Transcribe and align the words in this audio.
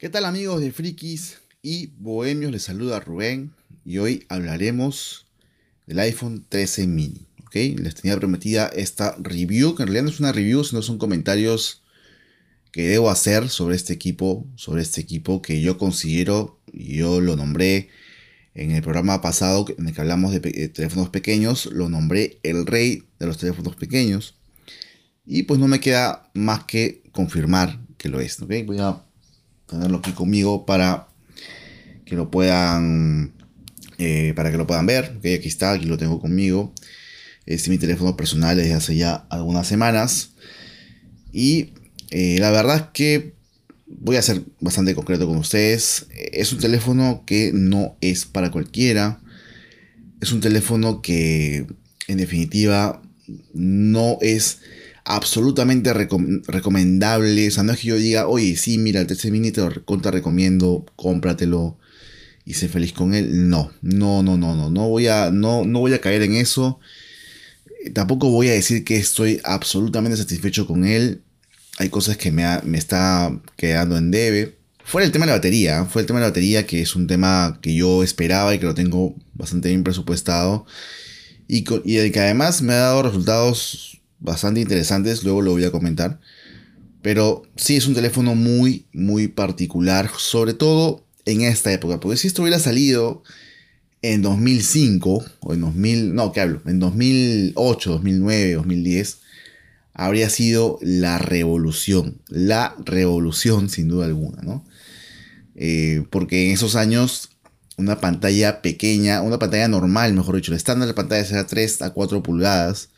¿Qué 0.00 0.08
tal 0.08 0.24
amigos 0.24 0.62
de 0.62 0.72
Frikis 0.72 1.40
y 1.60 1.88
Bohemios? 1.98 2.50
Les 2.50 2.62
saluda 2.62 3.00
Rubén 3.00 3.52
y 3.84 3.98
hoy 3.98 4.24
hablaremos 4.30 5.26
del 5.86 5.98
iPhone 5.98 6.46
13 6.48 6.86
mini. 6.86 7.26
¿ok? 7.44 7.54
Les 7.76 7.96
tenía 7.96 8.16
prometida 8.16 8.68
esta 8.68 9.14
review, 9.20 9.74
que 9.74 9.82
en 9.82 9.88
realidad 9.88 10.04
no 10.04 10.08
es 10.08 10.18
una 10.18 10.32
review, 10.32 10.64
sino 10.64 10.80
son 10.80 10.96
comentarios 10.96 11.82
que 12.72 12.88
debo 12.88 13.10
hacer 13.10 13.50
sobre 13.50 13.76
este 13.76 13.92
equipo, 13.92 14.46
sobre 14.54 14.80
este 14.80 15.02
equipo 15.02 15.42
que 15.42 15.60
yo 15.60 15.76
considero, 15.76 16.58
y 16.72 16.96
yo 16.96 17.20
lo 17.20 17.36
nombré 17.36 17.90
en 18.54 18.70
el 18.70 18.80
programa 18.80 19.20
pasado 19.20 19.66
en 19.76 19.86
el 19.86 19.94
que 19.94 20.00
hablamos 20.00 20.32
de, 20.32 20.40
teléfonos 20.70 21.10
pequeños, 21.10 21.66
lo 21.66 21.90
nombré 21.90 22.38
el 22.42 22.64
rey 22.64 23.04
de 23.18 23.26
los 23.26 23.36
teléfonos 23.36 23.76
pequeños. 23.76 24.34
Y 25.26 25.42
pues 25.42 25.60
no 25.60 25.68
me 25.68 25.78
queda 25.78 26.30
más 26.32 26.64
que 26.64 27.02
confirmar 27.12 27.78
que 27.98 28.08
lo 28.08 28.18
es. 28.18 28.40
¿ok? 28.40 28.50
Voy 28.64 28.78
a 28.78 29.04
tenerlo 29.70 29.98
aquí 29.98 30.12
conmigo 30.12 30.66
para 30.66 31.08
que 32.04 32.16
lo 32.16 32.30
puedan 32.30 33.32
eh, 33.98 34.32
para 34.34 34.50
que 34.50 34.56
lo 34.56 34.66
puedan 34.66 34.86
ver. 34.86 35.18
Aquí 35.18 35.48
está, 35.48 35.72
aquí 35.72 35.86
lo 35.86 35.98
tengo 35.98 36.20
conmigo. 36.20 36.72
Este 37.44 37.64
es 37.64 37.68
mi 37.68 37.78
teléfono 37.78 38.16
personal 38.16 38.56
desde 38.56 38.72
hace 38.72 38.96
ya 38.96 39.26
algunas 39.28 39.66
semanas. 39.66 40.30
Y 41.32 41.74
eh, 42.10 42.38
la 42.40 42.50
verdad 42.50 42.76
es 42.76 42.82
que 42.94 43.34
voy 43.86 44.16
a 44.16 44.22
ser 44.22 44.42
bastante 44.60 44.94
concreto 44.94 45.26
con 45.26 45.36
ustedes. 45.36 46.06
Es 46.32 46.52
un 46.52 46.60
teléfono 46.60 47.24
que 47.26 47.52
no 47.52 47.96
es 48.00 48.24
para 48.24 48.50
cualquiera. 48.50 49.20
Es 50.20 50.32
un 50.32 50.40
teléfono 50.40 51.02
que 51.02 51.66
en 52.08 52.16
definitiva 52.16 53.02
no 53.52 54.16
es 54.22 54.60
absolutamente 55.10 55.92
recomendable. 55.92 57.48
O 57.48 57.50
sea, 57.50 57.64
no 57.64 57.72
es 57.72 57.80
que 57.80 57.88
yo 57.88 57.96
diga, 57.96 58.28
oye, 58.28 58.56
sí, 58.56 58.78
mira, 58.78 59.00
el 59.00 59.06
TC 59.06 59.30
Mini 59.30 59.50
te 59.50 59.60
lo 59.60 59.70
recomiendo, 60.10 60.86
cómpratelo 60.96 61.78
y 62.44 62.54
sé 62.54 62.68
feliz 62.68 62.92
con 62.92 63.14
él. 63.14 63.48
No, 63.48 63.72
no, 63.82 64.22
no, 64.22 64.36
no, 64.38 64.54
no. 64.54 64.70
No 64.70 64.88
voy 64.88 65.08
a, 65.08 65.30
no, 65.32 65.64
no 65.64 65.80
voy 65.80 65.94
a 65.94 66.00
caer 66.00 66.22
en 66.22 66.36
eso. 66.36 66.78
Tampoco 67.92 68.30
voy 68.30 68.48
a 68.48 68.52
decir 68.52 68.84
que 68.84 68.96
estoy 68.96 69.40
absolutamente 69.44 70.16
satisfecho 70.16 70.66
con 70.66 70.84
él. 70.84 71.22
Hay 71.78 71.88
cosas 71.88 72.16
que 72.16 72.30
me, 72.30 72.44
me 72.62 72.78
está 72.78 73.36
quedando 73.56 73.96
en 73.96 74.10
debe. 74.12 74.58
Fue 74.84 75.02
el 75.04 75.10
tema 75.12 75.26
de 75.26 75.32
la 75.32 75.38
batería. 75.38 75.86
Fue 75.86 76.02
el 76.02 76.06
tema 76.06 76.20
de 76.20 76.26
la 76.26 76.30
batería 76.30 76.66
que 76.66 76.82
es 76.82 76.94
un 76.94 77.06
tema 77.08 77.58
que 77.62 77.74
yo 77.74 78.04
esperaba 78.04 78.54
y 78.54 78.60
que 78.60 78.66
lo 78.66 78.74
tengo 78.74 79.16
bastante 79.34 79.70
bien 79.70 79.82
presupuestado. 79.82 80.66
Y, 81.48 81.64
y 81.84 81.96
el 81.96 82.12
que 82.12 82.20
además 82.20 82.62
me 82.62 82.74
ha 82.74 82.78
dado 82.78 83.02
resultados 83.02 83.89
bastante 84.20 84.60
interesantes, 84.60 85.24
luego 85.24 85.42
lo 85.42 85.52
voy 85.52 85.64
a 85.64 85.72
comentar. 85.72 86.20
Pero 87.02 87.42
sí 87.56 87.76
es 87.76 87.86
un 87.86 87.94
teléfono 87.94 88.34
muy, 88.34 88.86
muy 88.92 89.28
particular, 89.28 90.10
sobre 90.18 90.54
todo 90.54 91.04
en 91.24 91.40
esta 91.40 91.72
época. 91.72 91.98
Porque 91.98 92.18
si 92.18 92.28
esto 92.28 92.42
hubiera 92.42 92.58
salido 92.58 93.22
en 94.02 94.22
2005, 94.22 95.24
o 95.40 95.54
en 95.54 95.60
2000, 95.62 96.14
no, 96.14 96.32
¿qué 96.32 96.42
hablo? 96.42 96.62
En 96.66 96.78
2008, 96.78 97.90
2009, 97.90 98.54
2010, 98.54 99.18
habría 99.94 100.28
sido 100.28 100.78
la 100.82 101.18
revolución. 101.18 102.20
La 102.28 102.74
revolución, 102.84 103.70
sin 103.70 103.88
duda 103.88 104.06
alguna, 104.06 104.42
¿no? 104.42 104.64
Eh, 105.54 106.04
porque 106.10 106.46
en 106.46 106.52
esos 106.52 106.76
años, 106.76 107.30
una 107.76 108.00
pantalla 108.00 108.60
pequeña, 108.60 109.22
una 109.22 109.38
pantalla 109.38 109.68
normal, 109.68 110.12
mejor 110.12 110.36
dicho, 110.36 110.52
el 110.52 110.56
estándar 110.56 110.86
de 110.86 110.94
pantalla 110.94 111.26
era 111.26 111.46
3 111.46 111.82
a 111.82 111.90
4 111.90 112.22
pulgadas 112.22 112.90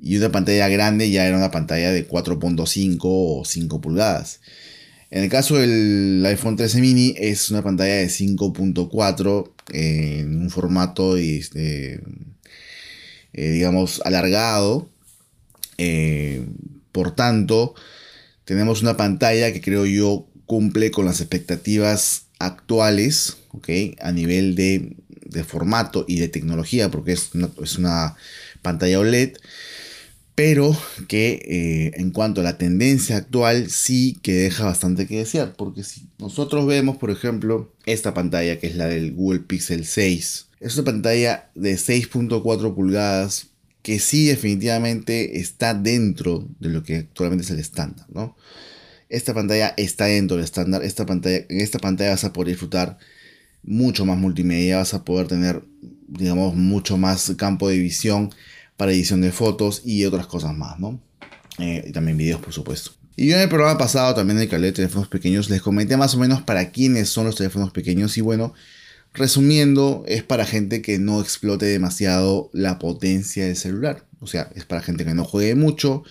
y 0.00 0.16
una 0.16 0.30
pantalla 0.30 0.68
grande 0.68 1.10
ya 1.10 1.26
era 1.26 1.36
una 1.36 1.50
pantalla 1.50 1.90
de 1.92 2.08
4.5 2.08 2.98
o 3.02 3.42
5 3.44 3.80
pulgadas. 3.80 4.40
En 5.10 5.24
el 5.24 5.30
caso 5.30 5.56
del 5.56 6.22
iPhone 6.26 6.56
13 6.56 6.80
mini 6.80 7.14
es 7.18 7.50
una 7.50 7.62
pantalla 7.62 7.96
de 7.96 8.08
5.4 8.08 9.50
en 9.72 10.40
un 10.40 10.50
formato 10.50 11.16
este, 11.16 12.00
eh, 13.32 13.50
digamos 13.50 14.02
alargado. 14.04 14.88
Eh, 15.78 16.44
por 16.92 17.14
tanto, 17.14 17.74
tenemos 18.44 18.82
una 18.82 18.96
pantalla 18.96 19.52
que 19.52 19.60
creo 19.60 19.86
yo 19.86 20.26
cumple 20.46 20.90
con 20.90 21.04
las 21.04 21.20
expectativas 21.20 22.26
actuales, 22.38 23.36
A 24.00 24.12
nivel 24.12 24.54
de, 24.54 24.96
formato 25.44 26.04
y 26.08 26.20
de 26.20 26.28
tecnología, 26.28 26.90
porque 26.90 27.12
es 27.12 27.30
es 27.62 27.78
una 27.78 28.16
pantalla 28.62 29.00
OLED 29.00 29.36
pero 30.38 30.70
que 31.08 31.42
eh, 31.46 32.00
en 32.00 32.12
cuanto 32.12 32.42
a 32.42 32.44
la 32.44 32.58
tendencia 32.58 33.16
actual 33.16 33.70
sí 33.70 34.16
que 34.22 34.34
deja 34.34 34.66
bastante 34.66 35.08
que 35.08 35.16
desear, 35.18 35.56
porque 35.56 35.82
si 35.82 36.06
nosotros 36.20 36.64
vemos, 36.64 36.96
por 36.96 37.10
ejemplo, 37.10 37.74
esta 37.86 38.14
pantalla 38.14 38.60
que 38.60 38.68
es 38.68 38.76
la 38.76 38.86
del 38.86 39.14
Google 39.14 39.40
Pixel 39.40 39.84
6, 39.84 40.46
es 40.60 40.76
una 40.76 40.84
pantalla 40.84 41.50
de 41.56 41.74
6.4 41.74 42.72
pulgadas 42.72 43.48
que 43.82 43.98
sí 43.98 44.26
definitivamente 44.26 45.40
está 45.40 45.74
dentro 45.74 46.46
de 46.60 46.68
lo 46.68 46.84
que 46.84 46.98
actualmente 46.98 47.44
es 47.44 47.50
el 47.50 47.58
estándar, 47.58 48.06
¿no? 48.08 48.36
Esta 49.08 49.34
pantalla 49.34 49.74
está 49.76 50.04
dentro 50.04 50.36
del 50.36 50.44
estándar, 50.44 50.84
esta 50.84 51.04
pantalla, 51.04 51.46
en 51.48 51.60
esta 51.60 51.80
pantalla 51.80 52.10
vas 52.10 52.22
a 52.22 52.32
poder 52.32 52.50
disfrutar 52.50 52.98
mucho 53.64 54.06
más 54.06 54.16
multimedia, 54.16 54.76
vas 54.76 54.94
a 54.94 55.04
poder 55.04 55.26
tener, 55.26 55.64
digamos, 56.06 56.54
mucho 56.54 56.96
más 56.96 57.32
campo 57.36 57.68
de 57.68 57.78
visión 57.78 58.30
para 58.78 58.92
edición 58.92 59.20
de 59.20 59.32
fotos 59.32 59.82
y 59.84 60.06
otras 60.06 60.26
cosas 60.26 60.56
más, 60.56 60.78
¿no? 60.78 61.00
Eh, 61.58 61.84
y 61.88 61.92
también 61.92 62.16
videos, 62.16 62.40
por 62.40 62.54
supuesto. 62.54 62.92
Y 63.16 63.26
yo 63.26 63.34
en 63.34 63.42
el 63.42 63.48
programa 63.48 63.76
pasado, 63.76 64.14
también 64.14 64.38
el 64.38 64.48
canal 64.48 64.62
de 64.62 64.72
teléfonos 64.72 65.08
pequeños, 65.08 65.50
les 65.50 65.60
comenté 65.60 65.96
más 65.96 66.14
o 66.14 66.18
menos 66.18 66.42
para 66.42 66.70
quiénes 66.70 67.08
son 67.08 67.26
los 67.26 67.34
teléfonos 67.34 67.72
pequeños. 67.72 68.16
Y 68.16 68.20
bueno, 68.20 68.54
resumiendo, 69.12 70.04
es 70.06 70.22
para 70.22 70.46
gente 70.46 70.80
que 70.80 71.00
no 71.00 71.20
explote 71.20 71.66
demasiado 71.66 72.50
la 72.52 72.78
potencia 72.78 73.44
del 73.44 73.56
celular. 73.56 74.06
O 74.20 74.28
sea, 74.28 74.48
es 74.54 74.64
para 74.64 74.80
gente 74.80 75.04
que 75.04 75.14
no 75.14 75.24
juegue 75.24 75.56
mucho, 75.56 76.04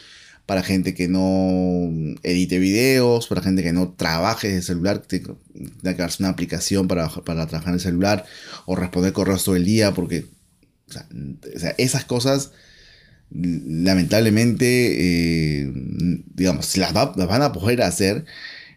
para 0.46 0.62
gente 0.62 0.94
que 0.94 1.08
no 1.08 1.90
edite 2.24 2.60
videos, 2.60 3.28
para 3.28 3.42
gente 3.42 3.64
que 3.64 3.72
no 3.72 3.94
trabaje 3.94 4.50
en 4.50 4.56
el 4.58 4.64
celular, 4.64 5.04
que 5.04 5.20
tenga 5.20 5.96
que 5.96 6.02
darse 6.02 6.22
una 6.22 6.32
aplicación 6.32 6.90
para, 6.90 7.08
para 7.08 7.48
trabajar 7.48 7.70
en 7.70 7.76
el 7.76 7.80
celular 7.80 8.26
o 8.66 8.76
responder 8.76 9.14
correos 9.14 9.46
todo 9.46 9.56
el 9.56 9.64
día, 9.64 9.94
porque 9.94 10.26
o 10.90 11.60
sea, 11.60 11.76
esas 11.78 12.06
cosas, 12.06 12.52
lamentablemente, 13.32 14.66
eh, 15.62 15.72
digamos, 16.34 16.78
las, 16.78 16.94
van 16.94 17.42
a 17.42 17.52
poder 17.52 17.82
hacer, 17.82 18.26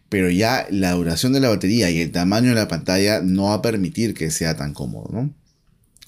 pero 0.09 0.31
ya 0.31 0.67
la 0.71 0.93
duración 0.93 1.33
de 1.33 1.41
la 1.41 1.49
batería 1.49 1.91
y 1.91 2.01
el 2.01 2.11
tamaño 2.11 2.49
de 2.49 2.57
la 2.57 2.69
pantalla 2.69 3.21
no 3.23 3.45
va 3.45 3.55
a 3.55 3.63
permitir 3.63 4.15
que 4.15 4.31
sea 4.31 4.57
tan 4.57 4.75
cómodo, 4.75 5.09
¿no? 5.13 5.35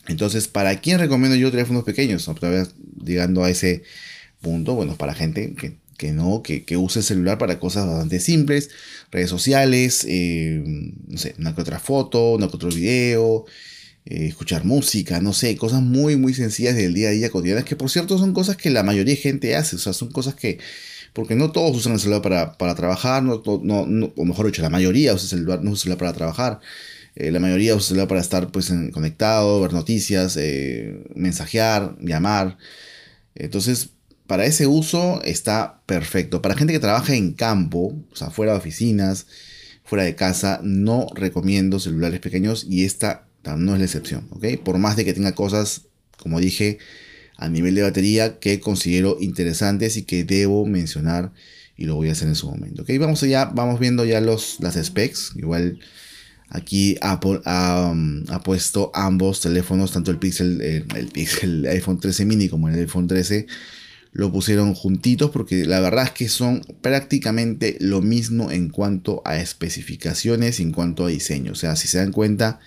Entonces, 0.09 0.49
¿para 0.49 0.81
quién 0.81 0.99
recomiendo 0.99 1.37
yo 1.37 1.51
teléfonos 1.53 1.85
pequeños? 1.85 2.29
Llegando 3.05 3.45
a 3.45 3.51
ese 3.51 3.85
punto, 4.41 4.75
bueno, 4.75 4.97
para 4.97 5.15
gente 5.15 5.55
que, 5.55 6.12
no, 6.12 6.43
que, 6.43 6.77
use 6.77 6.99
el 6.99 7.05
celular 7.05 7.39
para 7.39 7.61
cosas 7.61 7.87
bastante 7.87 8.19
simples, 8.19 8.71
redes 9.12 9.31
sociales, 9.31 10.05
eh, 10.09 10.61
no 11.07 11.17
sé, 11.17 11.37
una 11.39 11.55
que 11.55 11.61
otra 11.61 11.79
foto, 11.79 12.33
una 12.33 12.49
que 12.49 12.57
otro 12.57 12.71
video, 12.71 13.47
eh, 14.05 14.27
escuchar 14.27 14.65
música, 14.65 15.21
no 15.21 15.33
sé, 15.33 15.57
cosas 15.57 15.83
muy, 15.83 16.17
muy 16.17 16.35
sencillas 16.35 16.75
del 16.77 16.95
día 16.95 17.09
a 17.09 17.13
día 17.13 17.31
cotidianas, 17.31 17.65
que 17.65 17.77
por 17.77 17.91
cierto 17.91 18.19
son 18.19 18.33
cosas 18.35 18.57
que 18.57 18.71
la 18.71 18.83
mayoría 18.83 19.15
de 19.15 19.21
gente 19.21 19.57
hace, 19.57 19.77
o 19.77 19.79
sea, 19.79 19.93
son 19.93 20.11
cosas 20.11 20.35
que, 20.35 20.59
porque 21.13 21.37
no 21.37 21.53
todos 21.53 21.77
usan 21.77 21.93
el 21.95 22.01
celular 22.01 22.23
para, 22.23 22.75
trabajar, 22.75 23.23
no, 23.23 23.43
no, 23.62 24.12
o 24.17 24.25
mejor 24.25 24.47
dicho, 24.47 24.62
la 24.62 24.71
mayoría 24.71 25.15
usa 25.15 25.25
el 25.25 25.29
celular, 25.31 25.62
no 25.62 25.71
usa 25.71 25.75
el 25.75 25.83
celular 25.83 25.99
para 25.99 26.12
trabajar, 26.15 26.61
eh, 27.15 27.31
la 27.31 27.41
mayoría 27.41 27.75
usa 27.75 27.85
el 27.85 27.89
celular 27.89 28.09
para 28.09 28.21
estar 28.21 28.51
pues 28.51 28.73
conectado, 28.93 29.61
ver 29.61 29.73
noticias, 29.73 30.37
eh, 30.37 31.05
mensajear, 31.15 31.97
llamar, 32.01 32.59
entonces 33.35 33.91
para 34.27 34.47
ese 34.47 34.67
uso 34.67 35.21
está 35.25 35.83
perfecto. 35.87 36.41
Para 36.43 36.57
gente 36.57 36.73
que 36.73 36.79
trabaja 36.79 37.15
en 37.15 37.35
campo, 37.35 37.95
o 38.11 38.17
sea, 38.17 38.31
fuera 38.31 38.53
de 38.53 38.59
oficinas, 38.59 39.27
fuera 39.85 40.05
de 40.05 40.15
casa, 40.15 40.61
no 40.62 41.07
recomiendo 41.15 41.79
celulares 41.79 42.21
pequeños 42.21 42.67
y 42.69 42.85
esta 42.85 43.26
no 43.44 43.75
es 43.75 43.79
la 43.79 43.85
excepción, 43.85 44.27
¿ok? 44.31 44.59
Por 44.65 44.79
más 44.79 44.97
de 44.97 45.05
que 45.05 45.12
tenga 45.12 45.33
cosas, 45.33 45.83
como 46.17 46.41
dije, 46.41 46.79
a 47.37 47.49
nivel 47.49 47.75
de 47.75 47.83
batería 47.83 48.39
que 48.39 48.61
considero 48.61 49.17
interesantes 49.21 49.97
y 49.97 50.03
que 50.05 50.25
debo 50.25 50.67
mencionar 50.67 51.33
y 51.77 51.87
lo 51.87 51.97
voy 51.97 52.09
a 52.09 52.12
hacer 52.12 52.29
en 52.29 52.37
su 52.37 52.49
momento, 52.49 52.83
¿ok? 52.83 52.91
Vamos 53.00 53.23
allá, 53.23 53.47
vamos 53.47 53.81
viendo 53.81 54.05
ya 54.05 54.21
los, 54.21 54.59
las 54.61 54.75
specs, 54.75 55.33
igual 55.37 55.81
aquí 56.49 56.97
Apple 57.00 57.41
ha, 57.44 57.94
puesto 58.44 58.91
ambos 58.94 59.41
teléfonos, 59.41 59.93
tanto 59.93 60.11
el 60.11 60.19
Pixel, 60.19 60.61
el, 60.61 60.87
el 60.97 61.09
Pixel 61.09 61.67
iPhone 61.67 61.99
13 61.99 62.25
mini 62.27 62.49
como 62.49 62.69
el 62.69 62.79
iPhone 62.79 63.09
13 63.09 63.47
lo 64.12 64.31
pusieron 64.31 64.75
juntitos 64.75 65.31
porque 65.31 65.65
la 65.65 65.81
verdad 65.81 66.05
es 66.05 66.11
que 66.11 66.29
son 66.29 66.62
prácticamente 66.83 67.79
lo 67.81 68.03
mismo 68.03 68.50
en 68.50 68.69
cuanto 68.69 69.23
a 69.25 69.38
especificaciones, 69.38 70.61
en 70.61 70.73
cuanto 70.73 71.06
a 71.06 71.09
diseño. 71.09 71.53
O 71.53 71.55
sea, 71.55 71.77
si 71.77 71.88
se 71.88 71.99
dan 71.99 72.12
cuenta, 72.12 72.61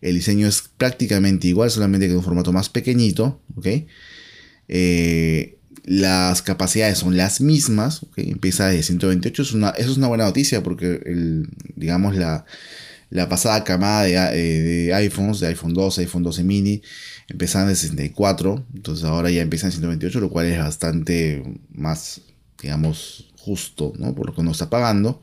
el 0.00 0.14
diseño 0.14 0.46
es 0.46 0.62
prácticamente 0.76 1.48
igual, 1.48 1.70
solamente 1.70 2.06
que 2.06 2.12
en 2.12 2.18
un 2.18 2.24
formato 2.24 2.52
más 2.52 2.68
pequeñito. 2.68 3.40
¿ok? 3.56 3.66
Eh, 4.68 5.58
las 5.84 6.42
capacidades 6.42 6.98
son 6.98 7.16
las 7.16 7.40
mismas, 7.40 8.04
empieza 8.16 8.68
de 8.68 8.82
128, 8.82 9.42
es 9.42 9.48
eso 9.48 9.72
es 9.76 9.96
una 9.96 10.08
buena 10.08 10.24
noticia 10.24 10.62
porque 10.62 11.00
el, 11.06 11.48
digamos 11.76 12.14
la, 12.14 12.44
la 13.08 13.28
pasada 13.28 13.64
camada 13.64 14.02
de, 14.02 14.88
eh, 14.88 14.94
iPhones, 14.94 15.40
de 15.40 15.46
iPhone 15.46 15.72
12, 15.72 16.02
iPhone 16.02 16.22
12 16.22 16.44
mini, 16.44 16.82
empezaban 17.28 17.68
de 17.68 17.74
64, 17.74 18.66
entonces 18.74 19.04
ahora 19.04 19.30
ya 19.30 19.40
empiezan 19.40 19.68
en 19.68 19.78
128, 19.78 20.20
lo 20.20 20.28
cual 20.28 20.46
es 20.46 20.58
bastante 20.58 21.42
más, 21.72 22.20
digamos, 22.60 23.30
justo, 23.38 23.94
¿no? 23.98 24.14
Por 24.14 24.26
lo 24.26 24.34
que 24.34 24.42
uno 24.42 24.50
está 24.50 24.68
pagando. 24.68 25.22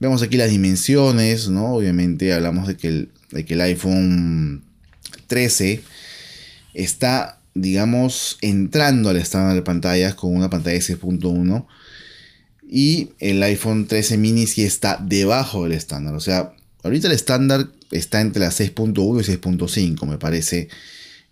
Vemos 0.00 0.22
aquí 0.22 0.36
las 0.36 0.50
dimensiones, 0.50 1.48
¿no? 1.48 1.74
Obviamente 1.74 2.32
hablamos 2.32 2.66
de 2.66 2.76
que 2.76 2.88
el, 2.88 3.12
de 3.32 3.44
que 3.44 3.54
el 3.54 3.60
iPhone 3.60 4.62
13 5.26 5.82
está, 6.74 7.38
digamos, 7.54 8.38
entrando 8.40 9.10
al 9.10 9.16
estándar 9.16 9.54
de 9.54 9.62
pantallas 9.62 10.14
con 10.14 10.34
una 10.34 10.50
pantalla 10.50 10.78
de 10.78 10.82
6.1 10.82 11.66
y 12.70 13.10
el 13.18 13.42
iPhone 13.42 13.86
13 13.86 14.16
mini 14.16 14.46
sí 14.46 14.62
está 14.62 14.98
debajo 15.02 15.64
del 15.64 15.72
estándar. 15.72 16.14
O 16.14 16.20
sea, 16.20 16.52
ahorita 16.84 17.08
el 17.08 17.14
estándar 17.14 17.68
está 17.90 18.20
entre 18.20 18.40
la 18.40 18.50
6.1 18.50 18.94
y 19.20 19.38
6.5, 19.38 20.06
me 20.06 20.18
parece, 20.18 20.68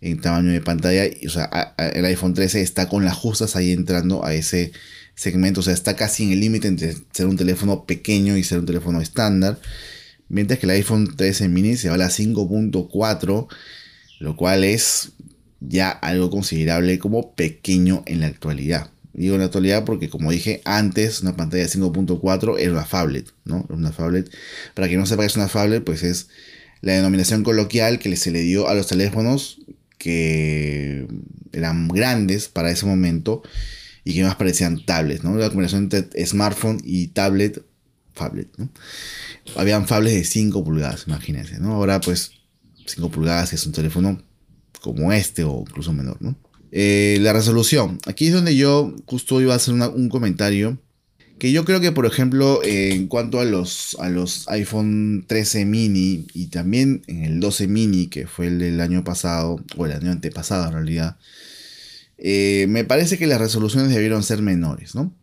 en 0.01 0.21
tamaño 0.21 0.51
de 0.51 0.61
pantalla. 0.61 1.05
O 1.27 1.31
sea, 1.31 1.75
el 1.79 2.05
iPhone 2.05 2.35
13 2.35 2.61
está 2.61 2.89
con 2.89 3.05
las 3.05 3.15
justas 3.15 3.55
ahí 3.55 3.71
entrando 3.71 4.25
a 4.25 4.35
ese 4.35 4.73
segmento. 5.15 5.61
O 5.61 5.63
sea, 5.63 5.75
está 5.75 5.95
casi 5.95 6.25
en 6.25 6.33
el 6.33 6.41
límite 6.41 6.67
entre 6.67 6.97
ser 7.13 7.27
un 7.27 7.37
teléfono 7.37 7.85
pequeño 7.85 8.37
y 8.37 8.43
ser 8.43 8.59
un 8.59 8.67
teléfono 8.67 9.01
estándar. 9.01 9.61
Mientras 10.29 10.59
que 10.59 10.67
el 10.67 10.71
iPhone 10.71 11.17
13 11.17 11.49
mini 11.49 11.77
se 11.77 11.89
va 11.89 11.95
a 11.95 11.99
la 11.99 12.11
5.4, 12.11 13.49
lo 14.21 14.37
cual 14.37 14.65
es 14.65 15.13
ya 15.61 15.91
algo 15.91 16.31
considerable 16.31 16.99
como 16.99 17.35
pequeño 17.35 18.03
en 18.07 18.21
la 18.21 18.27
actualidad. 18.27 18.91
Digo 19.13 19.35
en 19.35 19.41
la 19.41 19.47
actualidad 19.47 19.85
porque, 19.85 20.09
como 20.09 20.31
dije 20.31 20.61
antes, 20.65 21.23
una 21.23 21.37
pantalla 21.37 21.65
de 21.65 21.71
5.4 21.71 22.57
era 22.59 22.73
una 22.73 22.85
phablet, 22.85 23.33
¿no? 23.45 23.67
Una 23.69 23.91
phablet. 23.91 24.31
Para 24.75 24.87
quien 24.87 25.01
no 25.01 25.07
sepa 25.07 25.23
qué 25.23 25.27
es 25.27 25.37
una 25.37 25.49
phablet, 25.49 25.83
pues 25.83 26.03
es 26.03 26.29
la 26.83 26.93
denominación 26.93 27.43
coloquial 27.43 27.99
que 27.99 28.15
se 28.17 28.31
le 28.31 28.43
dio 28.43 28.69
a 28.69 28.75
los 28.75 28.87
teléfonos 28.87 29.61
que 29.99 31.09
eran 31.53 31.89
grandes 31.89 32.49
para 32.49 32.71
ese 32.71 32.87
momento 32.87 33.43
y 34.05 34.15
que 34.15 34.23
más 34.23 34.37
parecían 34.37 34.85
tablets, 34.85 35.25
¿no? 35.25 35.37
La 35.37 35.49
combinación 35.49 35.91
entre 35.91 36.25
smartphone 36.25 36.81
y 36.85 37.09
tablet, 37.09 37.63
phablet, 38.19 38.49
¿no? 38.59 38.69
Habían 39.57 39.87
phablets 39.87 40.17
de 40.17 40.25
5 40.25 40.65
pulgadas, 40.65 41.05
imagínense, 41.07 41.59
¿no? 41.59 41.75
Ahora 41.75 42.01
pues 42.01 42.33
5 42.87 43.11
pulgadas 43.11 43.53
es 43.53 43.65
un 43.65 43.73
teléfono 43.73 44.21
como 44.81 45.13
este 45.13 45.45
o 45.45 45.65
incluso 45.67 45.93
menor, 45.93 46.19
¿no? 46.21 46.37
Eh, 46.71 47.19
la 47.21 47.33
resolución. 47.33 47.99
Aquí 48.07 48.27
es 48.27 48.33
donde 48.33 48.57
yo 48.57 48.95
justo 49.07 49.41
iba 49.41 49.55
a 49.55 49.57
hacer 49.57 49.75
un 49.75 50.09
comentario. 50.09 50.79
Que 51.39 51.53
yo 51.53 51.65
creo 51.65 51.81
que, 51.81 51.93
por 51.93 52.05
ejemplo, 52.05 52.61
en 52.65 53.07
cuanto 53.07 53.39
a 53.39 53.45
los, 53.45 53.97
a 54.01 54.09
los 54.09 54.49
iPhone 54.49 55.25
13 55.29 55.67
mini 55.67 56.27
y 56.35 56.49
también 56.49 57.03
en 57.07 57.23
el 57.23 57.39
12 57.39 57.69
mini, 57.69 58.09
que 58.09 58.27
fue 58.27 58.49
el 58.49 58.59
del 58.59 58.81
año 58.81 59.05
pasado, 59.05 59.65
o 59.77 59.87
el 59.87 59.93
año 59.93 60.11
antepasado 60.11 60.67
en 60.67 60.73
realidad, 60.73 61.17
eh, 62.19 62.67
me 62.69 62.83
parece 62.83 63.19
que 63.19 63.29
las 63.29 63.41
resoluciones 63.41 63.95
debieron 63.95 64.25
ser 64.25 64.43
menores, 64.43 64.97
¿no? 64.97 65.15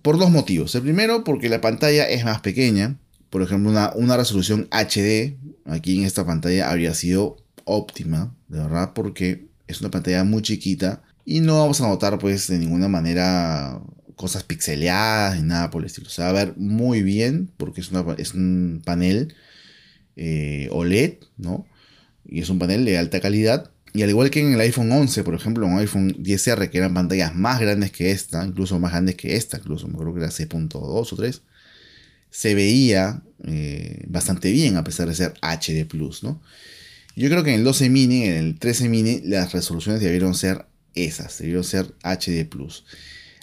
Por 0.00 0.18
dos 0.18 0.30
motivos. 0.30 0.74
El 0.74 0.82
primero, 0.82 1.24
porque 1.24 1.48
la 1.48 1.60
pantalla 1.60 2.08
es 2.08 2.24
más 2.24 2.40
pequeña. 2.40 2.98
Por 3.30 3.42
ejemplo, 3.42 3.70
una, 3.70 3.92
una 3.94 4.16
resolución 4.16 4.68
HD 4.70 5.36
aquí 5.66 5.98
en 5.98 6.04
esta 6.04 6.24
pantalla 6.24 6.70
habría 6.70 6.94
sido 6.94 7.36
óptima, 7.64 8.34
de 8.48 8.58
verdad, 8.58 8.92
porque 8.94 9.46
es 9.66 9.80
una 9.80 9.90
pantalla 9.90 10.24
muy 10.24 10.42
chiquita 10.42 11.02
y 11.24 11.40
no 11.40 11.58
vamos 11.58 11.80
a 11.80 11.88
notar 11.88 12.18
pues 12.18 12.48
de 12.48 12.58
ninguna 12.58 12.88
manera 12.88 13.80
cosas 14.16 14.44
pixeleadas 14.44 15.36
ni 15.36 15.42
nada 15.46 15.70
por 15.70 15.82
el 15.82 15.86
estilo. 15.86 16.08
Se 16.08 16.22
va 16.22 16.28
a 16.28 16.32
ver 16.32 16.54
muy 16.56 17.02
bien 17.02 17.50
porque 17.56 17.80
es, 17.80 17.90
una, 17.90 18.04
es 18.18 18.34
un 18.34 18.82
panel 18.84 19.34
eh, 20.16 20.68
OLED, 20.70 21.14
¿no? 21.36 21.66
Y 22.24 22.40
es 22.40 22.48
un 22.48 22.58
panel 22.58 22.84
de 22.84 22.98
alta 22.98 23.20
calidad. 23.20 23.70
Y 23.94 24.02
al 24.02 24.08
igual 24.08 24.30
que 24.30 24.40
en 24.40 24.54
el 24.54 24.60
iPhone 24.60 24.90
11, 24.90 25.22
por 25.22 25.34
ejemplo, 25.34 25.66
en 25.66 25.78
iPhone 25.78 26.14
10R, 26.14 26.70
que 26.70 26.78
eran 26.78 26.94
pantallas 26.94 27.34
más 27.34 27.60
grandes 27.60 27.92
que 27.92 28.10
esta, 28.10 28.44
incluso 28.44 28.78
más 28.78 28.92
grandes 28.92 29.16
que 29.16 29.36
esta, 29.36 29.58
incluso 29.58 29.86
me 29.86 29.94
acuerdo 29.94 30.14
que 30.14 30.20
era 30.20 30.30
6.2 30.30 30.72
o 30.74 31.16
3, 31.16 31.42
se 32.30 32.54
veía 32.54 33.22
eh, 33.44 34.04
bastante 34.08 34.50
bien 34.50 34.76
a 34.76 34.84
pesar 34.84 35.08
de 35.08 35.14
ser 35.14 35.34
HD 35.42 35.86
Plus, 35.86 36.22
¿no? 36.22 36.40
Yo 37.14 37.28
creo 37.28 37.44
que 37.44 37.50
en 37.50 37.60
el 37.60 37.64
12 37.64 37.90
mini, 37.90 38.24
en 38.24 38.32
el 38.32 38.58
13 38.58 38.88
mini, 38.88 39.20
las 39.24 39.52
resoluciones 39.52 40.00
debieron 40.00 40.34
ser 40.34 40.64
esas, 40.94 41.36
debieron 41.38 41.64
ser 41.64 41.94
HD 42.02 42.46
Plus. 42.48 42.84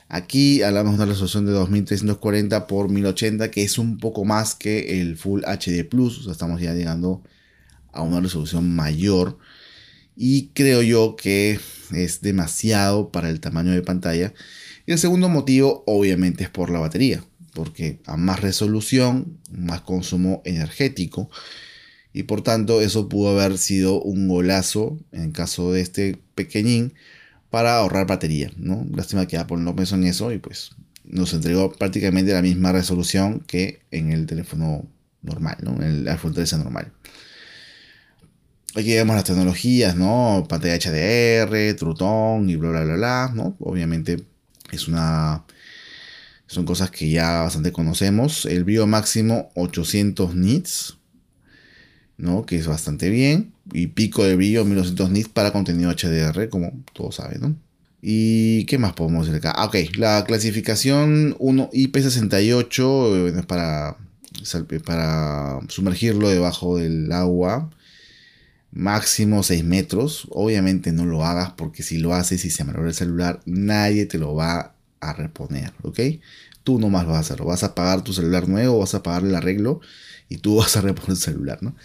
Aquí 0.07 0.63
hablamos 0.63 0.93
de 0.93 1.03
una 1.03 1.11
resolución 1.11 1.45
de 1.45 1.51
2340 1.51 2.65
por 2.65 2.89
1080, 2.89 3.51
que 3.51 3.61
es 3.61 3.77
un 3.77 3.99
poco 3.99 4.25
más 4.25 4.55
que 4.55 4.99
el 5.01 5.17
Full 5.17 5.43
HD 5.43 5.87
Plus, 5.87 6.17
o 6.17 6.23
sea, 6.23 6.31
estamos 6.31 6.59
ya 6.59 6.73
llegando 6.73 7.21
a 7.93 8.01
una 8.01 8.19
resolución 8.19 8.75
mayor. 8.75 9.37
Y 10.21 10.49
creo 10.49 10.81
yo 10.81 11.15
que 11.15 11.61
es 11.93 12.19
demasiado 12.19 13.09
para 13.09 13.29
el 13.29 13.39
tamaño 13.39 13.71
de 13.71 13.81
pantalla. 13.81 14.33
Y 14.85 14.91
el 14.91 14.99
segundo 14.99 15.29
motivo, 15.29 15.85
obviamente, 15.87 16.43
es 16.43 16.49
por 16.49 16.71
la 16.71 16.79
batería, 16.79 17.23
porque 17.53 18.01
a 18.05 18.17
más 18.17 18.41
resolución, 18.41 19.39
más 19.49 19.79
consumo 19.79 20.41
energético. 20.43 21.29
Y 22.11 22.23
por 22.23 22.41
tanto, 22.41 22.81
eso 22.81 23.07
pudo 23.07 23.29
haber 23.29 23.57
sido 23.57 24.01
un 24.01 24.27
golazo 24.27 24.99
en 25.13 25.31
caso 25.31 25.71
de 25.71 25.79
este 25.79 26.19
pequeñín 26.35 26.95
para 27.49 27.77
ahorrar 27.77 28.05
batería, 28.05 28.51
¿no? 28.57 28.85
Lástima 28.93 29.25
que 29.25 29.37
Apple 29.37 29.59
no 29.59 29.73
pensó 29.73 29.95
en 29.95 30.03
eso 30.03 30.33
y 30.33 30.37
pues 30.37 30.71
nos 31.05 31.33
entregó 31.33 31.71
prácticamente 31.71 32.33
la 32.33 32.41
misma 32.41 32.73
resolución 32.73 33.39
que 33.39 33.83
en 33.91 34.11
el 34.11 34.25
teléfono 34.25 34.85
normal, 35.21 35.59
¿no? 35.61 35.75
En 35.77 35.83
el 35.83 36.07
iPhone 36.09 36.33
13 36.33 36.57
normal. 36.57 36.91
Aquí 38.75 38.93
vemos 38.93 39.15
las 39.15 39.25
tecnologías, 39.25 39.95
¿no? 39.95 40.45
Pantalla 40.47 40.75
HDR, 40.77 41.75
Trutón 41.75 42.49
y 42.49 42.55
bla, 42.55 42.69
bla, 42.69 42.83
bla, 42.83 42.95
bla, 42.95 43.31
¿no? 43.33 43.55
Obviamente 43.59 44.23
es 44.71 44.87
una... 44.87 45.43
Son 46.45 46.65
cosas 46.65 46.89
que 46.91 47.09
ya 47.09 47.41
bastante 47.41 47.71
conocemos. 47.71 48.45
El 48.45 48.63
brillo 48.63 48.87
máximo 48.87 49.51
800 49.55 50.35
nits, 50.35 50.97
¿no? 52.17 52.45
Que 52.45 52.57
es 52.57 52.67
bastante 52.67 53.09
bien. 53.09 53.53
Y 53.71 53.87
pico 53.87 54.23
de 54.23 54.35
brillo 54.35 54.65
1200 54.65 55.11
nits 55.11 55.29
para 55.29 55.51
contenido 55.51 55.91
HDR, 55.91 56.49
como 56.49 56.71
todos 56.93 57.15
saben, 57.15 57.41
¿no? 57.41 57.55
¿Y 58.01 58.65
qué 58.65 58.77
más 58.77 58.93
podemos 58.93 59.25
decir 59.25 59.39
acá? 59.39 59.53
Ah, 59.55 59.65
ok, 59.65 59.75
la 59.97 60.23
clasificación 60.25 61.35
1 61.39 61.69
IP68 61.71 63.37
es 63.37 63.45
para, 63.45 63.97
para 64.85 65.59
sumergirlo 65.67 66.29
debajo 66.29 66.77
del 66.77 67.11
agua. 67.11 67.69
Máximo 68.71 69.43
6 69.43 69.63
metros. 69.63 70.27
Obviamente 70.31 70.91
no 70.91 71.05
lo 71.05 71.25
hagas 71.25 71.51
porque 71.51 71.83
si 71.83 71.97
lo 71.97 72.13
haces 72.13 72.45
y 72.45 72.49
se 72.49 72.63
malogra 72.63 72.89
el 72.89 72.95
celular, 72.95 73.41
nadie 73.45 74.05
te 74.05 74.17
lo 74.17 74.35
va 74.35 74.75
a 74.99 75.13
reponer, 75.13 75.73
¿ok? 75.81 75.99
Tú 76.63 76.79
nomás 76.79 77.05
lo 77.05 77.11
vas 77.11 77.17
a 77.29 77.33
hacer. 77.33 77.45
Vas 77.45 77.63
a 77.63 77.75
pagar 77.75 78.03
tu 78.03 78.13
celular 78.13 78.47
nuevo, 78.47 78.79
vas 78.79 78.93
a 78.93 79.03
pagar 79.03 79.23
el 79.23 79.35
arreglo 79.35 79.81
y 80.27 80.37
tú 80.37 80.55
vas 80.57 80.75
a 80.77 80.81
reponer 80.81 81.11
el 81.11 81.17
celular, 81.17 81.59
¿no? 81.61 81.75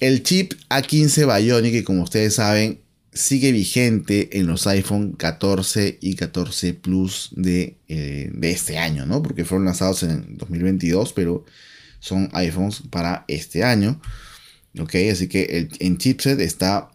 El 0.00 0.22
chip 0.22 0.54
A15 0.70 1.40
Bionic, 1.40 1.72
que 1.72 1.84
como 1.84 2.02
ustedes 2.02 2.34
saben, 2.34 2.80
sigue 3.12 3.52
vigente 3.52 4.38
en 4.38 4.46
los 4.46 4.66
iPhone 4.66 5.12
14 5.12 5.98
y 6.00 6.14
14 6.14 6.74
Plus 6.74 7.30
de, 7.32 7.76
eh, 7.88 8.30
de, 8.32 8.50
este 8.50 8.78
año, 8.78 9.06
¿no? 9.06 9.22
Porque 9.22 9.44
fueron 9.44 9.66
lanzados 9.66 10.02
en 10.02 10.36
2022, 10.36 11.12
pero 11.12 11.44
son 12.00 12.28
iPhones 12.32 12.82
para 12.90 13.24
este 13.28 13.64
año. 13.64 14.00
Ok, 14.80 14.94
así 15.10 15.28
que 15.28 15.44
el, 15.44 15.68
en 15.80 15.98
chipset 15.98 16.40
está, 16.40 16.90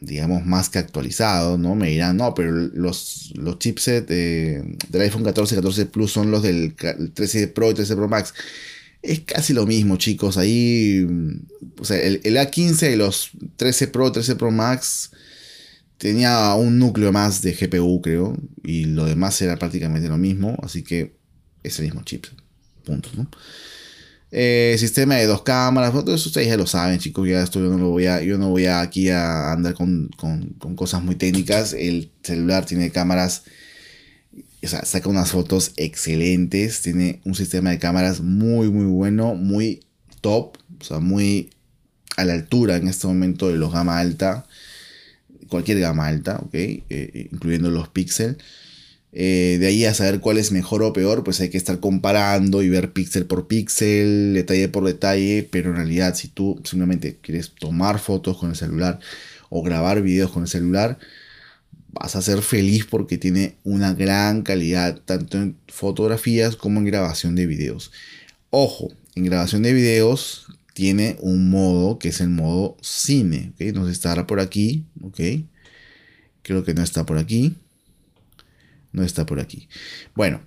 digamos, 0.00 0.44
más 0.44 0.68
que 0.68 0.78
actualizado, 0.78 1.58
¿no? 1.58 1.74
Me 1.74 1.90
dirán, 1.90 2.16
no, 2.16 2.34
pero 2.34 2.52
los, 2.52 3.32
los 3.36 3.58
chipsets 3.58 4.06
del 4.08 5.00
iPhone 5.00 5.24
14 5.24 5.54
y 5.54 5.58
14 5.58 5.86
Plus 5.86 6.12
son 6.12 6.30
los 6.30 6.42
del 6.42 6.74
13 6.74 7.48
Pro 7.48 7.70
y 7.70 7.74
13 7.74 7.96
Pro 7.96 8.08
Max. 8.08 8.34
Es 9.02 9.20
casi 9.20 9.52
lo 9.52 9.66
mismo, 9.66 9.96
chicos. 9.96 10.36
Ahí, 10.38 11.06
o 11.78 11.84
sea, 11.84 11.98
el, 12.00 12.22
A15 12.22 12.92
y 12.92 12.96
los 12.96 13.30
13 13.56 13.88
Pro, 13.88 14.10
13 14.10 14.36
Pro 14.36 14.50
Max 14.50 15.12
tenía 15.98 16.54
un 16.54 16.78
núcleo 16.78 17.12
más 17.12 17.42
de 17.42 17.52
GPU, 17.52 18.00
creo. 18.02 18.36
Y 18.64 18.86
lo 18.86 19.04
demás 19.04 19.40
era 19.40 19.56
prácticamente 19.56 20.08
lo 20.08 20.18
mismo. 20.18 20.56
Así 20.62 20.82
que 20.82 21.16
es 21.62 21.78
el 21.78 21.86
mismo 21.86 22.02
chip. 22.02 22.26
Punto, 22.84 23.10
¿no? 23.16 23.30
Eh, 24.30 24.76
sistema 24.78 25.14
de 25.16 25.26
dos 25.26 25.42
cámaras, 25.42 25.92
todos 25.92 26.26
ustedes 26.26 26.48
ya 26.48 26.56
lo 26.56 26.66
saben, 26.66 26.98
chicos. 26.98 27.28
Ya 27.28 27.42
esto 27.42 27.60
yo 27.60 27.70
no 27.70 27.78
lo 27.78 27.90
voy 27.90 28.06
a, 28.06 28.22
yo 28.22 28.38
no 28.38 28.50
voy 28.50 28.66
aquí 28.66 29.08
a 29.10 29.52
andar 29.52 29.74
con, 29.74 30.10
con, 30.16 30.54
con 30.58 30.76
cosas 30.76 31.02
muy 31.02 31.14
técnicas. 31.14 31.72
El 31.72 32.10
celular 32.22 32.66
tiene 32.66 32.90
cámaras 32.90 33.44
o 34.62 34.66
sea, 34.66 34.84
saca 34.84 35.08
unas 35.08 35.30
fotos 35.30 35.72
excelentes, 35.76 36.82
tiene 36.82 37.20
un 37.24 37.34
sistema 37.34 37.70
de 37.70 37.78
cámaras 37.78 38.20
muy, 38.20 38.70
muy 38.70 38.86
bueno, 38.86 39.34
muy 39.34 39.84
top, 40.20 40.56
o 40.80 40.84
sea, 40.84 40.98
muy 40.98 41.50
a 42.16 42.24
la 42.24 42.34
altura 42.34 42.76
en 42.76 42.88
este 42.88 43.06
momento 43.06 43.48
de 43.48 43.56
los 43.56 43.72
gama 43.72 43.98
alta, 43.98 44.46
cualquier 45.48 45.78
gama 45.78 46.06
alta, 46.06 46.38
ok, 46.44 46.54
eh, 46.54 47.28
incluyendo 47.32 47.70
los 47.70 47.88
Pixel. 47.88 48.38
Eh, 49.12 49.56
de 49.58 49.66
ahí 49.66 49.84
a 49.86 49.94
saber 49.94 50.20
cuál 50.20 50.38
es 50.38 50.52
mejor 50.52 50.82
o 50.82 50.92
peor, 50.92 51.24
pues 51.24 51.40
hay 51.40 51.48
que 51.48 51.56
estar 51.56 51.80
comparando 51.80 52.62
y 52.62 52.68
ver 52.68 52.92
píxel 52.92 53.26
por 53.26 53.46
píxel, 53.48 54.34
detalle 54.34 54.68
por 54.68 54.84
detalle, 54.84 55.48
pero 55.50 55.70
en 55.70 55.76
realidad 55.76 56.14
si 56.14 56.28
tú 56.28 56.60
simplemente 56.64 57.18
quieres 57.22 57.52
tomar 57.58 57.98
fotos 58.00 58.36
con 58.36 58.50
el 58.50 58.56
celular 58.56 59.00
o 59.48 59.62
grabar 59.62 60.02
videos 60.02 60.30
con 60.30 60.42
el 60.42 60.48
celular, 60.48 60.98
vas 61.90 62.16
a 62.16 62.22
ser 62.22 62.42
feliz 62.42 62.84
porque 62.84 63.18
tiene 63.18 63.56
una 63.64 63.94
gran 63.94 64.42
calidad 64.42 65.00
tanto 65.04 65.38
en 65.38 65.56
fotografías 65.68 66.56
como 66.56 66.80
en 66.80 66.86
grabación 66.86 67.34
de 67.34 67.46
videos. 67.46 67.92
Ojo, 68.50 68.92
en 69.14 69.24
grabación 69.24 69.62
de 69.62 69.72
videos 69.72 70.46
tiene 70.74 71.16
un 71.20 71.50
modo 71.50 71.98
que 71.98 72.10
es 72.10 72.20
el 72.20 72.28
modo 72.28 72.76
cine, 72.82 73.52
¿ok? 73.54 73.74
No 73.74 73.88
estará 73.88 74.26
por 74.26 74.38
aquí, 74.38 74.84
¿ok? 75.02 75.20
Creo 76.42 76.62
que 76.64 76.74
no 76.74 76.82
está 76.82 77.04
por 77.04 77.18
aquí. 77.18 77.56
No 78.98 79.04
está 79.04 79.24
por 79.26 79.38
aquí. 79.38 79.68
Bueno, 80.16 80.40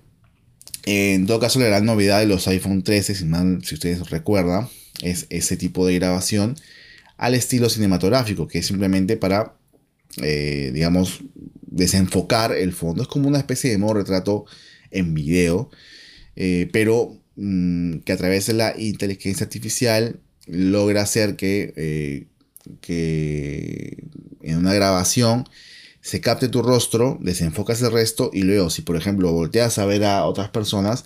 en 0.84 1.26
todo 1.26 1.40
caso, 1.40 1.58
la 1.58 1.66
gran 1.68 1.86
novedad 1.86 2.20
de 2.20 2.26
los 2.26 2.46
iPhone 2.48 2.82
13, 2.82 3.14
si, 3.14 3.74
ustedes 3.74 4.10
recuerdan, 4.10 4.68
es 5.00 5.26
ese 5.30 5.56
tipo 5.56 5.86
de 5.86 5.94
grabación 5.94 6.54
al 7.16 7.32
estilo 7.32 7.70
cinematográfico, 7.70 8.48
que 8.48 8.58
es 8.58 8.66
simplemente 8.66 9.16
para, 9.16 9.56
eh, 10.20 10.70
digamos, 10.74 11.20
desenfocar 11.62 12.52
el 12.52 12.74
fondo. 12.74 13.00
Es 13.00 13.08
como 13.08 13.26
una 13.26 13.38
especie 13.38 13.70
de 13.70 13.78
modo 13.78 13.94
retrato 13.94 14.44
en 14.90 15.14
video, 15.14 15.70
eh, 16.36 16.68
pero 16.74 17.18
mm, 17.36 18.00
que 18.00 18.12
a 18.12 18.18
través 18.18 18.48
de 18.48 18.52
la 18.52 18.74
inteligencia 18.76 19.44
artificial 19.44 20.20
logra 20.46 21.00
hacer 21.00 21.36
que, 21.36 21.72
eh, 21.76 22.26
que 22.82 24.04
en 24.42 24.58
una 24.58 24.74
grabación 24.74 25.44
se 26.02 26.20
capte 26.20 26.48
tu 26.48 26.62
rostro, 26.62 27.16
desenfocas 27.20 27.80
el 27.80 27.92
resto 27.92 28.30
y 28.32 28.42
luego 28.42 28.68
si 28.68 28.82
por 28.82 28.96
ejemplo 28.96 29.32
volteas 29.32 29.78
a 29.78 29.86
ver 29.86 30.04
a 30.04 30.26
otras 30.26 30.50
personas, 30.50 31.04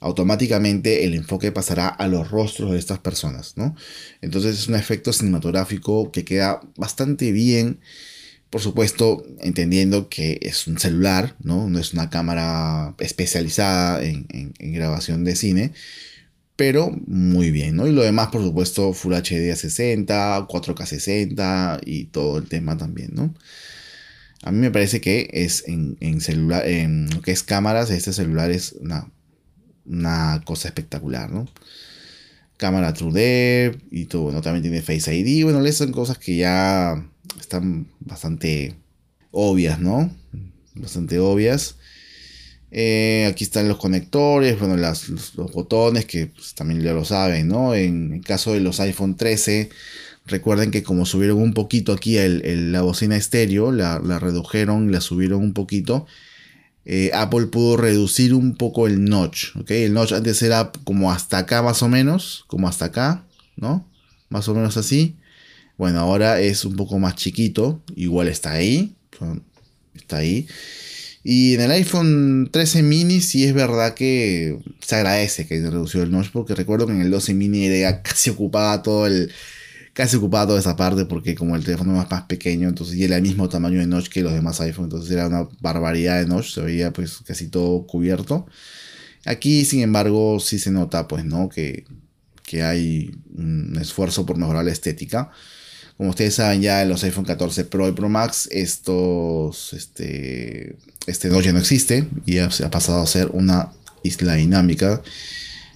automáticamente 0.00 1.04
el 1.04 1.14
enfoque 1.14 1.50
pasará 1.50 1.88
a 1.88 2.06
los 2.08 2.30
rostros 2.30 2.72
de 2.72 2.78
estas 2.78 2.98
personas, 2.98 3.54
¿no? 3.56 3.74
Entonces 4.20 4.58
es 4.58 4.68
un 4.68 4.74
efecto 4.74 5.14
cinematográfico 5.14 6.12
que 6.12 6.26
queda 6.26 6.60
bastante 6.76 7.32
bien, 7.32 7.80
por 8.50 8.60
supuesto, 8.60 9.24
entendiendo 9.40 10.10
que 10.10 10.38
es 10.42 10.66
un 10.66 10.78
celular, 10.78 11.36
¿no? 11.42 11.70
No 11.70 11.78
es 11.78 11.94
una 11.94 12.10
cámara 12.10 12.94
especializada 12.98 14.04
en, 14.04 14.26
grabación 14.58 15.24
de 15.24 15.36
cine, 15.36 15.72
pero 16.54 16.90
muy 17.06 17.50
bien, 17.50 17.76
¿no? 17.76 17.86
Y 17.86 17.92
lo 17.92 18.02
demás, 18.02 18.28
por 18.28 18.42
supuesto, 18.42 18.92
Full 18.92 19.14
HD 19.14 19.52
a 19.52 19.56
60, 19.56 20.46
4K 20.46 20.86
60 20.86 21.80
y 21.84 22.04
todo 22.04 22.38
el 22.38 22.46
tema 22.46 22.76
también, 22.76 23.10
¿no? 23.14 23.34
A 24.44 24.52
mí 24.52 24.58
me 24.58 24.70
parece 24.70 25.00
que 25.00 25.30
es 25.32 25.64
en, 25.66 26.20
celular, 26.20 26.66
en 26.66 27.08
lo 27.08 27.22
que 27.22 27.32
es 27.32 27.42
cámaras, 27.42 27.88
este 27.88 28.12
celular 28.12 28.50
es 28.50 28.72
una, 28.72 29.10
una 29.86 30.42
cosa 30.44 30.68
espectacular, 30.68 31.30
¿no? 31.30 31.48
Cámara 32.58 32.92
TrueDepth 32.92 33.82
y 33.90 34.04
todo, 34.04 34.32
¿no? 34.32 34.42
También 34.42 34.62
tiene 34.62 34.82
Face 34.82 35.16
ID, 35.16 35.44
bueno, 35.44 35.66
son 35.72 35.92
cosas 35.92 36.18
que 36.18 36.36
ya 36.36 37.02
están 37.40 37.88
bastante 38.00 38.74
obvias, 39.30 39.80
¿no? 39.80 40.14
Bastante 40.74 41.18
obvias. 41.18 41.76
Eh, 42.70 43.26
aquí 43.30 43.44
están 43.44 43.66
los 43.66 43.78
conectores, 43.78 44.58
bueno, 44.58 44.76
los, 44.76 45.34
botones 45.54 46.04
que 46.04 46.26
pues, 46.26 46.54
también 46.54 46.82
ya 46.82 46.92
lo 46.92 47.06
saben, 47.06 47.48
¿no? 47.48 47.74
En 47.74 48.12
el 48.12 48.20
caso 48.20 48.52
de 48.52 48.60
los 48.60 48.78
iPhone 48.80 49.16
13 49.16 49.70
Recuerden 50.26 50.70
que 50.70 50.82
como 50.82 51.04
subieron 51.04 51.38
un 51.42 51.52
poquito 51.52 51.92
aquí 51.92 52.16
la 52.18 52.80
bocina 52.80 53.16
estéreo, 53.16 53.72
la, 53.72 53.98
redujeron, 53.98 54.90
la 54.90 55.02
subieron 55.02 55.42
un 55.42 55.52
poquito. 55.52 56.06
Eh, 56.86 57.10
Apple 57.12 57.46
pudo 57.46 57.76
reducir 57.76 58.32
un 58.32 58.56
poco 58.56 58.86
el 58.86 59.04
notch. 59.04 59.48
El 59.68 59.92
notch 59.92 60.12
antes 60.12 60.42
era 60.42 60.72
como 60.84 61.12
hasta 61.12 61.38
acá 61.38 61.62
más 61.62 61.82
o 61.82 61.88
menos. 61.88 62.44
Como 62.46 62.68
hasta 62.68 62.86
acá, 62.86 63.26
¿no? 63.56 63.86
Más 64.30 64.48
o 64.48 64.54
menos 64.54 64.78
así. 64.78 65.16
Bueno, 65.76 66.00
ahora 66.00 66.40
es 66.40 66.64
un 66.64 66.76
poco 66.76 66.98
más 66.98 67.16
chiquito. 67.16 67.82
Igual 67.94 68.28
está 68.28 68.52
ahí. 68.52 68.94
Está 69.94 70.18
ahí. 70.18 70.46
Y 71.22 71.54
en 71.54 71.60
el 71.60 71.70
iPhone 71.72 72.48
13 72.50 72.82
mini 72.82 73.20
sí 73.20 73.44
es 73.44 73.52
verdad 73.52 73.92
que 73.94 74.58
se 74.80 74.96
agradece 74.96 75.46
que 75.46 75.56
haya 75.56 75.68
reducido 75.68 76.04
el 76.04 76.10
notch. 76.10 76.30
Porque 76.32 76.54
recuerdo 76.54 76.86
que 76.86 76.92
en 76.94 77.02
el 77.02 77.10
12 77.10 77.34
mini 77.34 77.66
era 77.66 78.00
casi 78.02 78.30
ocupaba 78.30 78.82
todo 78.82 79.06
el, 79.06 79.30
casi 79.94 80.16
ocupaba 80.16 80.58
esa 80.58 80.76
parte 80.76 81.06
porque 81.06 81.34
como 81.34 81.56
el 81.56 81.64
teléfono 81.64 82.00
es 82.02 82.10
más 82.10 82.22
pequeño, 82.24 82.68
entonces 82.68 82.96
y 82.96 83.04
era 83.04 83.16
el 83.16 83.22
mismo 83.22 83.48
tamaño 83.48 83.78
de 83.78 83.86
notch 83.86 84.08
que 84.08 84.22
los 84.22 84.32
demás 84.32 84.60
iPhone, 84.60 84.86
entonces 84.86 85.10
era 85.10 85.28
una 85.28 85.48
barbaridad 85.60 86.20
de 86.20 86.26
notch, 86.26 86.52
se 86.54 86.60
veía 86.60 86.92
pues 86.92 87.18
casi 87.24 87.48
todo 87.48 87.86
cubierto. 87.86 88.46
Aquí, 89.24 89.64
sin 89.64 89.80
embargo, 89.80 90.38
sí 90.40 90.58
se 90.58 90.70
nota 90.70 91.08
pues, 91.08 91.24
¿no? 91.24 91.48
Que, 91.48 91.84
que 92.42 92.62
hay 92.62 93.12
un 93.34 93.78
esfuerzo 93.80 94.26
por 94.26 94.36
mejorar 94.36 94.64
la 94.64 94.72
estética. 94.72 95.30
Como 95.96 96.10
ustedes 96.10 96.34
saben 96.34 96.60
ya 96.60 96.82
en 96.82 96.88
los 96.88 97.04
iPhone 97.04 97.24
14 97.24 97.64
Pro 97.64 97.88
y 97.88 97.92
Pro 97.92 98.08
Max, 98.08 98.48
estos, 98.50 99.72
este, 99.72 100.76
este 101.06 101.28
notch 101.28 101.44
ya 101.44 101.52
no 101.52 101.60
existe 101.60 102.08
y 102.26 102.38
ha 102.38 102.50
pasado 102.70 103.00
a 103.00 103.06
ser 103.06 103.30
una 103.32 103.70
isla 104.02 104.34
dinámica 104.34 105.02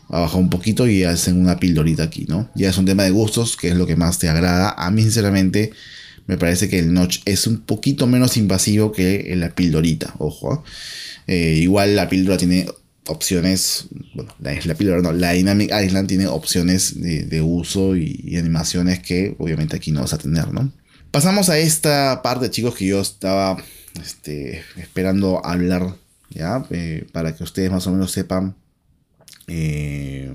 a 0.09 0.21
bajar 0.21 0.41
un 0.41 0.51
poquito 0.51 0.87
y 0.87 1.05
hacen 1.05 1.39
una 1.39 1.59
pildorita 1.59 2.05
aquí, 2.05 2.25
¿no? 2.29 2.51
Ya 2.55 2.71
es 2.71 2.79
un 2.79 2.87
tema 2.87 3.05
de 3.05 3.11
gustos, 3.11 3.57
que 3.57 3.69
es 3.69 3.77
lo 3.77 3.87
que 3.87 3.97
más 3.97 4.19
te 4.19 4.29
agrada. 4.29 4.71
A 4.71 4.91
mí, 4.91 5.03
sinceramente, 5.03 5.73
me 6.27 6.39
parece 6.39 6.69
que 6.69 6.79
el 6.79 6.93
notch 6.93 7.21
es 7.25 7.47
un 7.47 7.61
poquito 7.61 8.07
menos 8.07 8.37
invasivo 8.37 8.93
que 8.93 9.33
la 9.37 9.51
pildorita, 9.51 10.15
ojo. 10.19 10.65
Eh, 11.27 11.59
igual 11.61 11.97
la 11.97 12.09
píldora 12.09 12.39
tiene 12.39 12.67
opciones, 13.07 13.87
bueno, 14.15 14.35
la, 14.39 14.55
la 14.65 14.75
píldora 14.75 15.01
no, 15.01 15.13
la 15.13 15.33
Dynamic 15.33 15.71
Island 15.85 16.09
tiene 16.09 16.27
opciones 16.27 17.01
de, 17.01 17.43
uso 17.43 17.97
y, 17.97 18.37
animaciones 18.37 19.01
que 19.01 19.35
obviamente 19.39 19.77
aquí 19.77 19.91
no 19.91 20.03
vas 20.03 20.13
a 20.13 20.19
tener, 20.19 20.53
¿no? 20.53 20.71
Pasamos 21.11 21.49
a 21.49 21.59
esta 21.59 22.21
parte, 22.23 22.51
chicos, 22.51 22.75
que 22.75 22.87
yo 22.87 23.01
estaba 23.01 23.57
este, 24.01 24.63
esperando 24.77 25.45
hablar, 25.45 25.97
¿ya? 26.31 26.67
Eh, 26.71 27.07
para 27.13 27.35
que 27.35 27.45
ustedes 27.45 27.71
más 27.71 27.87
o 27.87 27.93
menos 27.93 28.13
sepan 28.13 28.55
eh, 29.49 30.33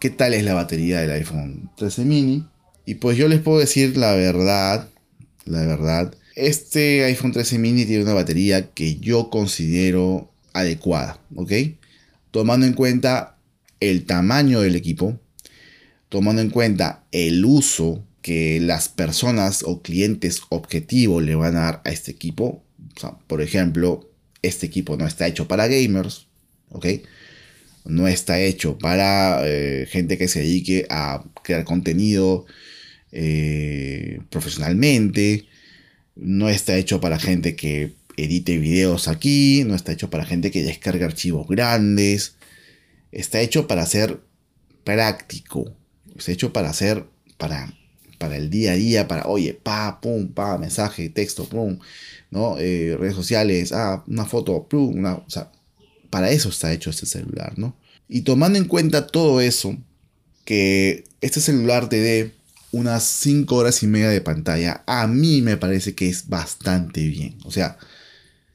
qué 0.00 0.10
tal 0.10 0.34
es 0.34 0.44
la 0.44 0.54
batería 0.54 1.00
del 1.00 1.12
iPhone 1.12 1.70
13 1.76 2.04
mini. 2.04 2.44
Y 2.84 2.96
pues 2.96 3.16
yo 3.16 3.28
les 3.28 3.40
puedo 3.40 3.58
decir 3.58 3.96
la 3.96 4.14
verdad, 4.14 4.88
la 5.44 5.66
verdad, 5.66 6.14
este 6.34 7.04
iPhone 7.04 7.32
13 7.32 7.58
mini 7.58 7.86
tiene 7.86 8.04
una 8.04 8.14
batería 8.14 8.70
que 8.70 8.96
yo 8.96 9.30
considero 9.30 10.30
adecuada, 10.52 11.20
¿ok? 11.34 11.52
Tomando 12.30 12.66
en 12.66 12.74
cuenta 12.74 13.36
el 13.80 14.04
tamaño 14.04 14.60
del 14.60 14.76
equipo, 14.76 15.18
tomando 16.08 16.42
en 16.42 16.50
cuenta 16.50 17.04
el 17.12 17.44
uso 17.44 18.04
que 18.22 18.60
las 18.60 18.88
personas 18.88 19.62
o 19.64 19.82
clientes 19.82 20.42
objetivos 20.48 21.22
le 21.22 21.34
van 21.34 21.56
a 21.56 21.60
dar 21.60 21.82
a 21.84 21.90
este 21.90 22.10
equipo. 22.10 22.62
por 23.26 23.42
ejemplo, 23.42 24.08
este 24.42 24.66
equipo 24.66 24.96
no 24.96 25.06
está 25.06 25.26
hecho 25.26 25.46
para 25.48 25.68
gamers, 25.68 26.26
¿ok? 26.70 26.86
No 27.88 28.08
está 28.08 28.40
hecho 28.40 28.78
para 28.78 29.40
eh, 29.44 29.86
gente 29.90 30.18
que 30.18 30.28
se 30.28 30.40
dedique 30.40 30.86
a 30.90 31.24
crear 31.42 31.64
contenido 31.64 32.46
eh, 33.12 34.20
profesionalmente, 34.30 35.46
no 36.14 36.48
está 36.48 36.76
hecho 36.76 37.00
para 37.00 37.18
gente 37.18 37.56
que 37.56 37.94
edite 38.16 38.58
videos 38.58 39.08
aquí, 39.08 39.64
no 39.64 39.74
está 39.74 39.92
hecho 39.92 40.10
para 40.10 40.24
gente 40.24 40.50
que 40.50 40.62
descargue 40.62 41.04
archivos 41.04 41.46
grandes, 41.46 42.36
está 43.12 43.40
hecho 43.40 43.66
para 43.66 43.86
ser 43.86 44.20
práctico, 44.84 45.76
está 46.16 46.32
hecho 46.32 46.52
para 46.52 46.72
ser 46.72 47.04
para, 47.38 47.72
para 48.18 48.36
el 48.36 48.50
día 48.50 48.72
a 48.72 48.76
día, 48.76 49.08
para, 49.08 49.26
oye, 49.26 49.54
pa, 49.54 50.00
pum, 50.00 50.28
pa, 50.28 50.58
mensaje, 50.58 51.08
texto, 51.10 51.48
pum, 51.48 51.78
¿no? 52.30 52.58
Eh, 52.58 52.96
redes 52.98 53.14
sociales, 53.14 53.72
ah, 53.72 54.04
una 54.06 54.24
foto, 54.24 54.66
pum, 54.68 54.96
una, 54.98 55.14
o 55.14 55.30
sea, 55.30 55.50
para 56.10 56.30
eso 56.30 56.48
está 56.48 56.72
hecho 56.72 56.90
este 56.90 57.06
celular, 57.06 57.54
¿no? 57.56 57.76
Y 58.08 58.22
tomando 58.22 58.58
en 58.58 58.66
cuenta 58.66 59.06
todo 59.06 59.40
eso, 59.40 59.76
que 60.44 61.04
este 61.20 61.40
celular 61.40 61.88
te 61.88 62.00
dé 62.00 62.32
unas 62.72 63.04
5 63.04 63.54
horas 63.54 63.82
y 63.82 63.86
media 63.86 64.08
de 64.08 64.20
pantalla, 64.20 64.84
a 64.86 65.06
mí 65.06 65.42
me 65.42 65.56
parece 65.56 65.94
que 65.94 66.08
es 66.08 66.28
bastante 66.28 67.06
bien. 67.08 67.36
O 67.44 67.50
sea, 67.50 67.78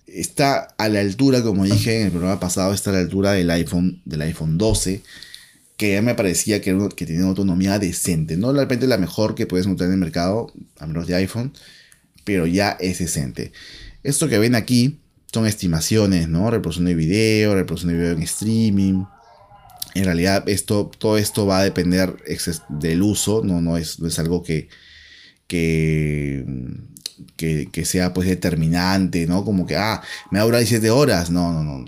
está 0.08 0.74
a 0.78 0.90
la 0.90 1.00
altura, 1.00 1.42
como 1.42 1.66
dije 1.66 2.00
en 2.00 2.06
el 2.08 2.12
programa 2.12 2.40
pasado, 2.40 2.74
está 2.74 2.92
a 2.92 2.94
la 2.94 3.00
altura 3.00 3.34
del 3.34 3.50
iPhone, 3.50 4.02
del 4.06 4.22
iPhone 4.22 4.58
12, 4.58 5.02
que 5.78 5.94
ya 5.94 6.02
me 6.02 6.16
parecía 6.16 6.62
que, 6.62 6.90
que 6.96 7.06
tenía 7.06 7.22
una 7.22 7.30
autonomía 7.30 7.80
decente. 7.80 8.38
No 8.38 8.54
de 8.54 8.62
repente 8.62 8.88
la 8.88 8.98
mejor 8.98 9.36
que 9.36 9.48
puedes 9.48 9.66
encontrar 9.66 9.88
en 9.88 9.96
el 9.96 10.00
mercado, 10.00 10.54
a 10.80 10.88
menos 10.88 11.08
de 11.08 11.16
iPhone, 11.16 11.54
pero 12.24 12.46
ya 12.46 12.78
es 12.80 13.00
decente. 13.00 13.52
Esto 14.04 14.30
que 14.30 14.40
ven 14.40 14.56
aquí 14.56 15.01
son 15.34 15.48
estimaciones, 15.48 16.28
¿no? 16.28 16.52
Reproducción 16.52 16.86
de 16.86 16.96
video, 16.96 17.56
reproducción 17.56 17.94
de 17.94 17.98
video 17.98 18.14
en 18.14 18.24
streaming. 18.24 19.06
En 19.94 20.06
realidad, 20.06 20.48
esto, 20.48 20.92
todo 20.98 21.18
esto 21.18 21.46
va 21.46 21.60
a 21.60 21.64
depender 21.64 22.18
del 22.70 23.02
uso, 23.02 23.42
no, 23.44 23.62
no, 23.62 23.78
es, 23.78 24.00
es 24.00 24.20
algo 24.20 24.44
que, 24.44 24.70
que, 25.48 26.46
que, 27.38 27.86
sea 27.86 28.14
pues 28.14 28.28
determinante, 28.28 29.26
¿no? 29.28 29.44
Como 29.44 29.66
que, 29.66 29.76
ah, 29.76 30.02
me 30.32 30.40
va 30.40 30.44
a 30.44 30.46
durar 30.46 30.62
17 30.62 30.90
horas. 30.92 31.30
No, 31.30 31.52
no, 31.52 31.64
no. 31.64 31.86
O 31.86 31.88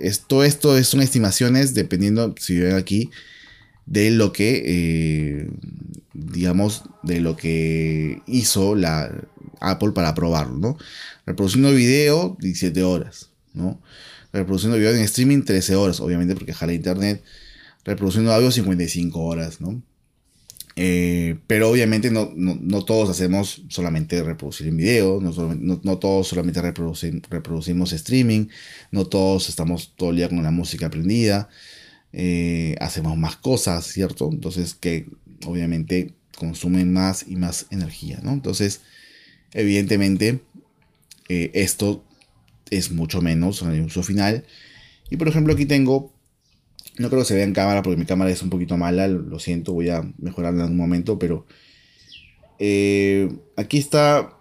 esto, 0.00 0.44
esto 0.44 0.82
son 0.82 1.00
estimaciones 1.00 1.74
dependiendo, 1.74 2.34
si 2.38 2.58
ven 2.58 2.74
aquí, 2.74 3.10
de 3.86 4.10
lo 4.10 4.32
que, 4.32 4.62
eh, 4.66 5.50
digamos, 6.12 6.84
de 7.02 7.20
lo 7.20 7.36
que 7.36 8.22
hizo 8.26 8.74
la 8.74 9.10
Apple 9.60 9.92
para 9.92 10.14
probarlo, 10.14 10.58
¿no? 10.58 10.78
Reproduciendo 11.26 11.72
video, 11.72 12.36
17 12.40 12.82
horas, 12.82 13.30
¿no? 13.52 13.80
Reproduciendo 14.32 14.76
video 14.76 14.92
en 14.92 15.02
streaming, 15.02 15.42
13 15.42 15.76
horas, 15.76 16.00
obviamente 16.00 16.34
porque 16.34 16.52
jala 16.52 16.72
internet. 16.72 17.22
Reproduciendo 17.84 18.32
audio, 18.32 18.50
55 18.50 19.20
horas, 19.20 19.60
¿no? 19.60 19.82
Eh, 20.76 21.36
pero 21.46 21.70
obviamente 21.70 22.10
no, 22.10 22.32
no, 22.34 22.84
todos 22.84 23.08
hacemos 23.08 23.62
solamente 23.68 24.20
reproducir 24.24 24.66
en 24.66 24.76
video, 24.76 25.20
no, 25.20 25.98
todos 25.98 26.26
solamente 26.26 26.60
reproducimos 26.60 27.92
streaming, 27.92 28.48
no 28.90 29.06
todos 29.06 29.48
estamos 29.48 29.92
todo 29.94 30.10
el 30.10 30.16
día 30.16 30.28
con 30.28 30.42
la 30.42 30.50
música 30.50 30.86
aprendida, 30.86 31.48
eh, 32.12 32.74
hacemos 32.80 33.16
más 33.16 33.36
cosas, 33.36 33.86
¿cierto? 33.86 34.28
Entonces 34.32 34.74
que 34.74 35.06
obviamente 35.46 36.14
consumen 36.36 36.92
más 36.92 37.24
y 37.28 37.36
más 37.36 37.66
energía, 37.70 38.18
¿no? 38.22 38.32
Entonces, 38.32 38.80
evidentemente, 39.54 40.40
eh, 41.28 41.50
esto 41.54 42.04
es 42.70 42.90
mucho 42.90 43.22
menos 43.22 43.62
en 43.62 43.72
el 43.72 43.80
uso 43.82 44.02
final. 44.02 44.44
Y 45.10 45.16
por 45.16 45.28
ejemplo 45.28 45.54
aquí 45.54 45.64
tengo 45.64 46.14
no 46.98 47.08
creo 47.08 47.22
que 47.22 47.26
se 47.26 47.34
vea 47.34 47.44
en 47.44 47.52
cámara 47.52 47.82
porque 47.82 47.98
mi 47.98 48.06
cámara 48.06 48.30
es 48.30 48.42
un 48.42 48.50
poquito 48.50 48.76
mala, 48.76 49.08
lo 49.08 49.38
siento, 49.38 49.72
voy 49.72 49.88
a 49.88 50.02
mejorarla 50.18 50.64
en 50.64 50.72
un 50.72 50.76
momento, 50.76 51.18
pero 51.18 51.44
eh, 52.58 53.32
aquí 53.56 53.78
está 53.78 54.36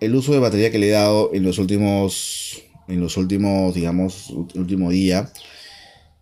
el 0.00 0.14
uso 0.14 0.32
de 0.32 0.40
batería 0.40 0.70
que 0.70 0.78
le 0.78 0.88
he 0.88 0.92
dado 0.92 1.30
en 1.32 1.44
los 1.44 1.58
últimos, 1.58 2.62
en 2.88 3.00
los 3.00 3.16
últimos, 3.16 3.74
digamos, 3.74 4.30
último 4.30 4.90
día. 4.90 5.32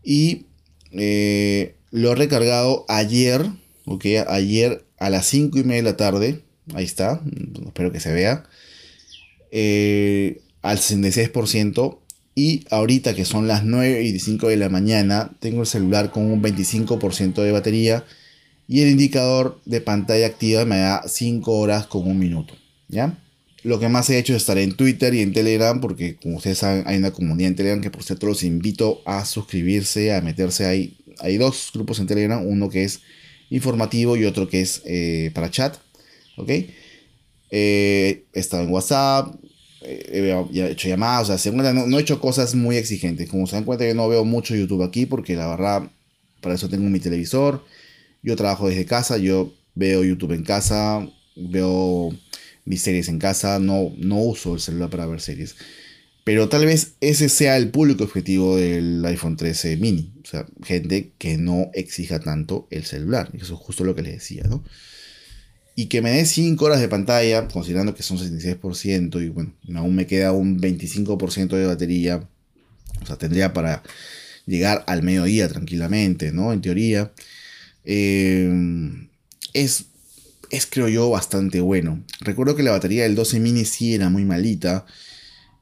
Y 0.03 0.47
eh, 0.93 1.77
lo 1.91 2.13
he 2.13 2.15
recargado 2.15 2.85
ayer, 2.89 3.47
ok, 3.87 4.05
ayer 4.29 4.85
a 4.99 5.09
las 5.09 5.27
5 5.27 5.59
y 5.59 5.65
media 5.65 5.83
de 5.83 5.91
la 5.91 5.97
tarde, 5.97 6.45
ahí 6.73 6.85
está, 6.85 7.21
espero 7.67 7.93
que 7.93 8.01
se 8.01 8.13
vea, 8.13 8.45
eh, 9.51 10.41
al 10.63 10.79
66%. 10.79 12.01
Y 12.37 12.65
ahorita 12.71 13.15
que 13.15 13.25
son 13.25 13.47
las 13.47 13.65
9 13.65 14.03
y 14.03 14.19
5 14.19 14.49
de 14.49 14.57
la 14.57 14.69
mañana, 14.69 15.31
tengo 15.39 15.61
el 15.61 15.69
celular 15.69 16.11
con 16.11 16.25
un 16.25 16.43
25% 16.43 17.43
de 17.43 17.53
batería 17.53 18.05
y 18.67 18.81
el 18.81 18.89
indicador 18.89 19.61
de 19.67 19.81
pantalla 19.81 20.27
activa 20.27 20.65
me 20.65 20.79
da 20.79 21.05
5 21.07 21.53
horas 21.53 21.87
con 21.87 22.09
un 22.09 22.19
minuto. 22.19 22.55
¿Ya? 22.89 23.19
Lo 23.63 23.81
que 23.81 23.89
más 23.89 24.11
he 24.11 24.19
hecho 24.19 24.35
es 24.35 24.43
estar 24.43 24.59
en 24.59 24.75
Twitter 24.75 25.15
y 25.15 25.23
en 25.23 25.33
Telegram, 25.33 25.81
porque 25.81 26.17
como 26.17 26.37
ustedes 26.37 26.59
saben, 26.59 26.85
hay 26.87 26.99
una 26.99 27.13
comunidad 27.13 27.49
en 27.49 27.57
Telegram 27.57 27.81
que 27.81 27.91
por 27.91 28.03
cierto 28.03 28.27
los 28.27 28.43
invito 28.43 29.01
a 29.07 29.25
suscribirse, 29.25 30.15
a 30.15 30.21
meterse 30.21 30.67
ahí. 30.67 30.99
Hay 31.21 31.39
dos 31.39 31.71
grupos 31.73 31.99
en 32.01 32.07
Telegram, 32.07 32.45
uno 32.47 32.69
que 32.69 32.85
es 32.85 33.01
informativo 33.49 34.17
y 34.17 34.25
otro 34.25 34.49
que 34.49 34.61
es 34.61 34.83
eh, 34.85 35.31
para 35.35 35.51
chat. 35.51 35.77
¿Ok? 36.37 36.51
Eh, 37.51 38.25
he 38.33 38.41
estado 38.41 38.65
en 38.65 38.71
WhatsApp, 38.71 39.35
he, 39.83 40.71
hecho 40.71 40.89
llamadas, 40.89 41.31
o 41.31 41.39
sea, 41.39 41.53
no, 41.53 41.99
he 41.99 42.01
hecho 42.01 42.21
cosas 42.21 42.55
muy 42.55 42.77
exigentes. 42.77 43.29
Como 43.29 43.47
se 43.47 43.57
dan 43.57 43.65
cuenta, 43.65 43.87
yo 43.87 43.95
no 43.95 44.09
veo 44.09 44.25
mucho 44.25 44.55
YouTube 44.55 44.83
aquí 44.83 45.07
porque 45.07 45.37
la 45.37 45.49
verdad, 45.49 45.91
para 46.41 46.55
eso 46.55 46.69
tengo 46.69 46.89
mi 46.89 47.01
televisor. 47.01 47.65
Yo 48.23 48.37
trabajo 48.37 48.69
desde 48.69 48.87
casa, 48.87 49.19
yo 49.19 49.53
veo 49.75 50.03
YouTube 50.05 50.33
en 50.33 50.45
casa, 50.45 51.07
veo 51.37 52.11
mis 52.65 52.81
series 52.83 53.09
en 53.09 53.19
casa, 53.19 53.59
no, 53.59 53.93
no 53.99 54.17
uso 54.17 54.55
el 54.55 54.61
celular 54.61 54.91
para 54.91 55.07
ver 55.07 55.21
series. 55.21 55.57
Pero 56.25 56.49
tal 56.49 56.65
vez 56.65 56.95
ese 57.03 57.29
sea 57.29 57.59
el 57.59 57.71
público 57.71 58.05
objetivo 58.05 58.57
del 58.57 59.05
iPhone 59.05 59.37
13 59.37 59.77
mini. 59.77 60.15
O 60.25 60.27
sea, 60.27 60.47
gente 60.63 61.13
que 61.19 61.37
no 61.37 61.71
exija 61.75 62.19
tanto 62.19 62.67
el 62.71 62.85
celular. 62.85 63.31
Eso 63.35 63.55
es 63.55 63.61
justo 63.61 63.85
lo 63.85 63.95
que 63.95 64.03
les 64.03 64.15
decía, 64.15 64.45
¿no? 64.45 64.65
Y 65.77 65.87
que 65.87 66.03
me 66.03 66.11
dé 66.11 66.25
5 66.25 66.65
horas 66.65 66.81
de 66.81 66.89
pantalla, 66.89 67.49
considerando 67.49 67.95
que 67.95 68.03
son 68.03 68.19
66% 68.19 69.25
y 69.25 69.29
bueno, 69.29 69.55
aún 69.75 69.95
me 69.95 70.07
queda 70.07 70.33
un 70.33 70.61
25% 70.61 71.57
de 71.57 71.67
batería, 71.67 72.29
o 73.03 73.07
sea, 73.07 73.17
tendría 73.17 73.53
para 73.53 73.83
llegar 74.47 74.85
al 74.87 75.03
mediodía 75.03 75.49
tranquilamente, 75.49 76.33
¿no? 76.33 76.53
En 76.53 76.61
teoría, 76.61 77.13
eh, 77.85 78.53
es, 79.53 79.87
es 80.51 80.67
creo 80.67 80.89
yo 80.89 81.11
bastante 81.11 81.61
bueno. 81.61 82.05
Recuerdo 82.21 82.55
que 82.55 82.63
la 82.63 82.71
batería 82.71 83.03
del 83.05 83.15
12 83.15 83.41
mini 83.41 83.65
sí 83.65 83.95
era 83.95 84.11
muy 84.11 84.25
malita, 84.25 84.87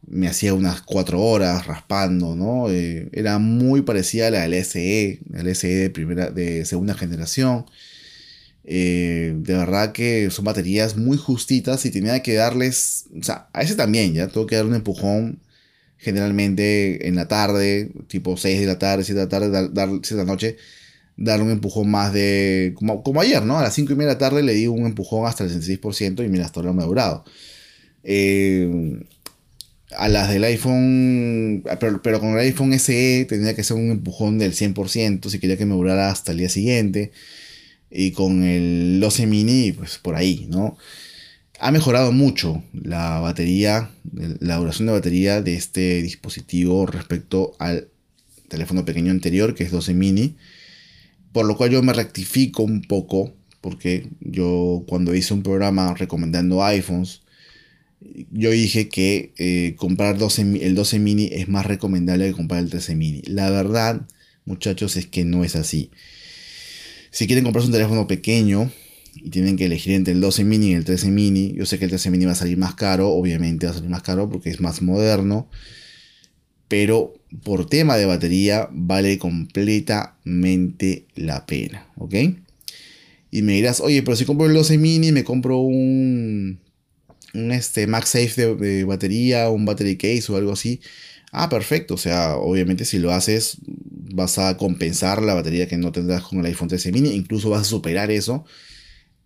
me 0.07 0.29
hacía 0.29 0.53
unas 0.55 0.83
4 0.83 1.21
horas 1.21 1.67
raspando, 1.67 2.35
¿no? 2.37 2.69
Eh, 2.71 3.09
era 3.13 3.39
muy 3.39 3.83
parecida 3.83 4.29
a 4.29 4.31
la 4.31 4.41
del 4.43 4.55
SE, 4.65 5.21
de, 5.31 5.91
primera, 5.91 6.31
de 6.31 6.65
segunda 6.65 6.95
generación. 6.95 7.67
Eh, 8.65 9.35
de 9.37 9.55
verdad 9.55 9.93
que 9.93 10.31
son 10.31 10.45
baterías 10.45 10.97
muy 10.97 11.17
justitas 11.17 11.85
y 11.85 11.91
tenía 11.91 12.23
que 12.23 12.35
darles, 12.35 13.07
o 13.19 13.23
sea, 13.23 13.49
a 13.53 13.63
ese 13.63 13.75
también, 13.75 14.15
ya 14.15 14.29
tengo 14.29 14.47
que 14.47 14.57
dar 14.57 14.67
un 14.67 14.75
empujón 14.75 15.41
generalmente 15.99 17.09
en 17.09 17.17
la 17.17 17.29
tarde, 17.29 17.91
tipo 18.09 18.37
6 18.37 18.61
de 18.61 18.67
la 18.67 18.79
tarde, 18.79 19.05
7 19.05 19.19
de 19.21 19.25
la 19.27 19.29
tarde, 19.29 19.71
dar, 19.73 19.89
7 19.89 20.15
de 20.15 20.25
la 20.25 20.25
noche, 20.25 20.57
darle 21.17 21.45
un 21.45 21.51
empujón 21.53 21.91
más 21.91 22.13
de, 22.13 22.75
como, 22.77 23.21
ayer, 23.21 23.45
¿no? 23.45 23.59
A 23.59 23.63
las 23.63 23.75
5 23.75 23.93
y 23.93 23.97
media 23.97 24.09
de 24.09 24.15
la 24.15 24.19
tarde 24.19 24.43
le 24.43 24.55
di 24.55 24.67
un 24.67 24.87
empujón 24.87 25.27
hasta 25.27 25.45
el 25.45 25.51
66% 25.51 26.25
y 26.25 26.29
mira, 26.29 26.45
hasta 26.47 26.61
ahora 26.61 26.73
me 26.73 26.83
ha 26.83 26.87
durado. 26.87 27.25
Eh, 28.05 29.01
a 29.97 30.09
las 30.09 30.31
del 30.31 30.45
iPhone, 30.45 31.63
pero, 31.81 32.03
pero, 32.03 32.21
con 32.21 32.31
el 32.31 32.39
iPhone 32.39 32.73
SE 32.75 33.27
tenía 33.29 33.55
que 33.55 33.63
ser 33.63 33.77
un 33.77 33.91
empujón 33.91 34.39
del 34.39 34.55
100% 34.55 35.29
si 35.29 35.39
quería 35.39 35.57
que 35.57 35.67
me 35.67 35.75
durara 35.75 36.11
hasta 36.11 36.33
el 36.33 36.39
día 36.39 36.49
siguiente 36.49 37.13
y 37.93 38.13
con 38.13 38.43
el 38.43 38.99
12 39.01 39.27
mini, 39.27 39.73
pues 39.73 39.99
por 39.99 40.15
ahí, 40.15 40.47
¿no? 40.49 40.77
Ha 41.61 41.71
mejorado 41.71 42.11
mucho 42.11 42.63
la 42.73 43.21
batería, 43.21 43.91
la 44.41 44.57
duración 44.57 44.87
de 44.87 44.93
batería 44.95 45.43
de 45.43 45.55
este 45.55 46.03
dispositivo 46.03 46.87
respecto 46.87 47.55
al 47.59 47.89
teléfono 48.49 48.85
pequeño 48.85 49.13
anterior, 49.13 49.55
que 49.55 49.65
es 49.65 49.71
12 49.71 49.95
mini, 49.95 50.37
por 51.33 51.47
lo 51.47 51.57
cual 51.57 51.71
yo 51.71 51.83
me 51.83 51.93
rectifico 51.93 52.63
un 52.63 52.83
poco, 52.83 53.35
porque 53.61 54.09
yo 54.21 54.85
cuando 54.89 55.15
hice 55.15 55.35
un 55.35 55.43
programa 55.43 55.95
recomendando 55.95 56.65
iPhones, 56.65 57.23
yo 58.31 58.51
dije 58.51 58.89
que 58.89 59.33
eh, 59.39 59.75
comprar 59.77 60.19
12, 60.19 60.67
el 60.67 60.75
12 60.75 60.99
mini 60.99 61.29
es 61.33 61.49
más 61.49 61.67
recomendable 61.67 62.27
que 62.27 62.33
comprar 62.33 62.61
el 62.61 62.71
13 62.71 62.97
mini. 62.97 63.23
La 63.27 63.51
verdad, 63.51 64.03
muchachos, 64.45 64.97
es 64.97 65.07
que 65.07 65.25
no 65.25 65.45
es 65.45 65.57
así. 65.57 65.91
Si 67.13 67.27
quieren 67.27 67.45
comprarse 67.45 67.67
un 67.67 67.75
teléfono 67.75 68.07
pequeño 68.07 68.73
y 69.15 69.29
tienen 69.29 69.57
que 69.57 69.67
elegir 69.67 69.93
entre 69.93 70.15
el 70.15 70.21
12 70.23 70.45
mini 70.45 70.71
y 70.71 70.73
el 70.73 70.85
13 70.85 71.11
mini, 71.11 71.53
yo 71.53 71.67
sé 71.67 71.79
que 71.79 71.85
el 71.85 71.91
13 71.91 72.11
mini 72.11 72.25
va 72.25 72.33
a 72.33 72.35
salir 72.35 72.57
más 72.57 72.75
caro, 72.75 73.11
obviamente 73.11 73.67
va 73.67 73.73
a 73.73 73.75
salir 73.75 73.91
más 73.91 74.03
caro 74.03 74.31
porque 74.31 74.49
es 74.49 74.61
más 74.61 74.81
moderno, 74.81 75.47
pero 76.69 77.13
por 77.45 77.67
tema 77.67 77.99
de 77.99 78.07
batería 78.07 78.67
vale 78.73 79.19
completamente 79.19 81.05
la 81.15 81.45
pena, 81.45 81.87
¿ok? 81.97 82.15
Y 83.31 83.43
me 83.43 83.53
dirás, 83.53 83.81
oye, 83.81 84.03
pero 84.03 84.17
si 84.17 84.25
compro 84.25 84.47
el 84.47 84.55
12 84.55 84.79
mini, 84.79 85.13
me 85.13 85.23
compro 85.23 85.59
un, 85.59 86.61
un 87.35 87.53
este, 87.53 87.87
MagSafe 87.87 88.55
de 88.57 88.85
batería, 88.85 89.51
un 89.51 89.67
battery 89.67 89.97
case 89.99 90.33
o 90.33 90.37
algo 90.37 90.53
así. 90.53 90.81
Ah, 91.33 91.49
perfecto. 91.49 91.95
O 91.95 91.99
sea, 91.99 92.37
obviamente 92.37 92.85
si 92.85 92.99
lo 92.99 93.11
haces, 93.11 93.57
vas 93.67 94.39
a 94.39 94.57
compensar 94.59 95.23
la 95.23 95.35
batería 95.35 95.67
que 95.67 95.79
no 95.79 95.91
tendrás 95.91 96.23
con 96.23 96.39
el 96.39 96.47
iPhone 96.47 96.69
13 96.69 96.93
mini. 96.93 97.11
Incluso 97.11 97.51
vas 97.51 97.63
a 97.63 97.65
superar 97.65 98.11
eso. 98.11 98.45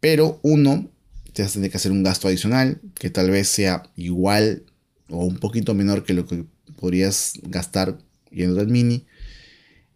Pero 0.01 0.39
uno, 0.43 0.89
te 1.33 1.43
vas 1.43 1.51
a 1.53 1.55
tener 1.55 1.71
que 1.71 1.77
hacer 1.79 1.93
un 1.93 2.05
gasto 2.05 2.29
adicional 2.29 2.81
que 2.95 3.11
tal 3.11 3.31
vez 3.31 3.49
sea 3.49 3.83
igual 3.97 4.65
o 5.11 5.25
un 5.25 5.39
poquito 5.39 5.75
menor 5.75 6.05
que 6.05 6.15
lo 6.15 6.27
que 6.27 6.45
podrías 6.79 7.35
gastar 7.43 7.99
yendo 8.31 8.61
al 8.61 8.69
mini. 8.69 9.07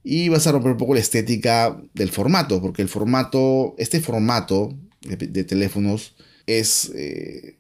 Y 0.03 0.29
vas 0.31 0.46
a 0.46 0.53
romper 0.53 0.73
un 0.73 0.79
poco 0.79 0.94
la 0.94 1.01
estética 1.01 1.81
del 1.94 2.11
formato, 2.11 2.61
porque 2.61 2.83
el 2.83 2.88
formato, 2.88 3.75
este 3.79 4.01
formato 4.01 4.77
de, 5.03 5.44
teléfonos 5.44 6.16
es, 6.46 6.90
eh, 6.94 7.57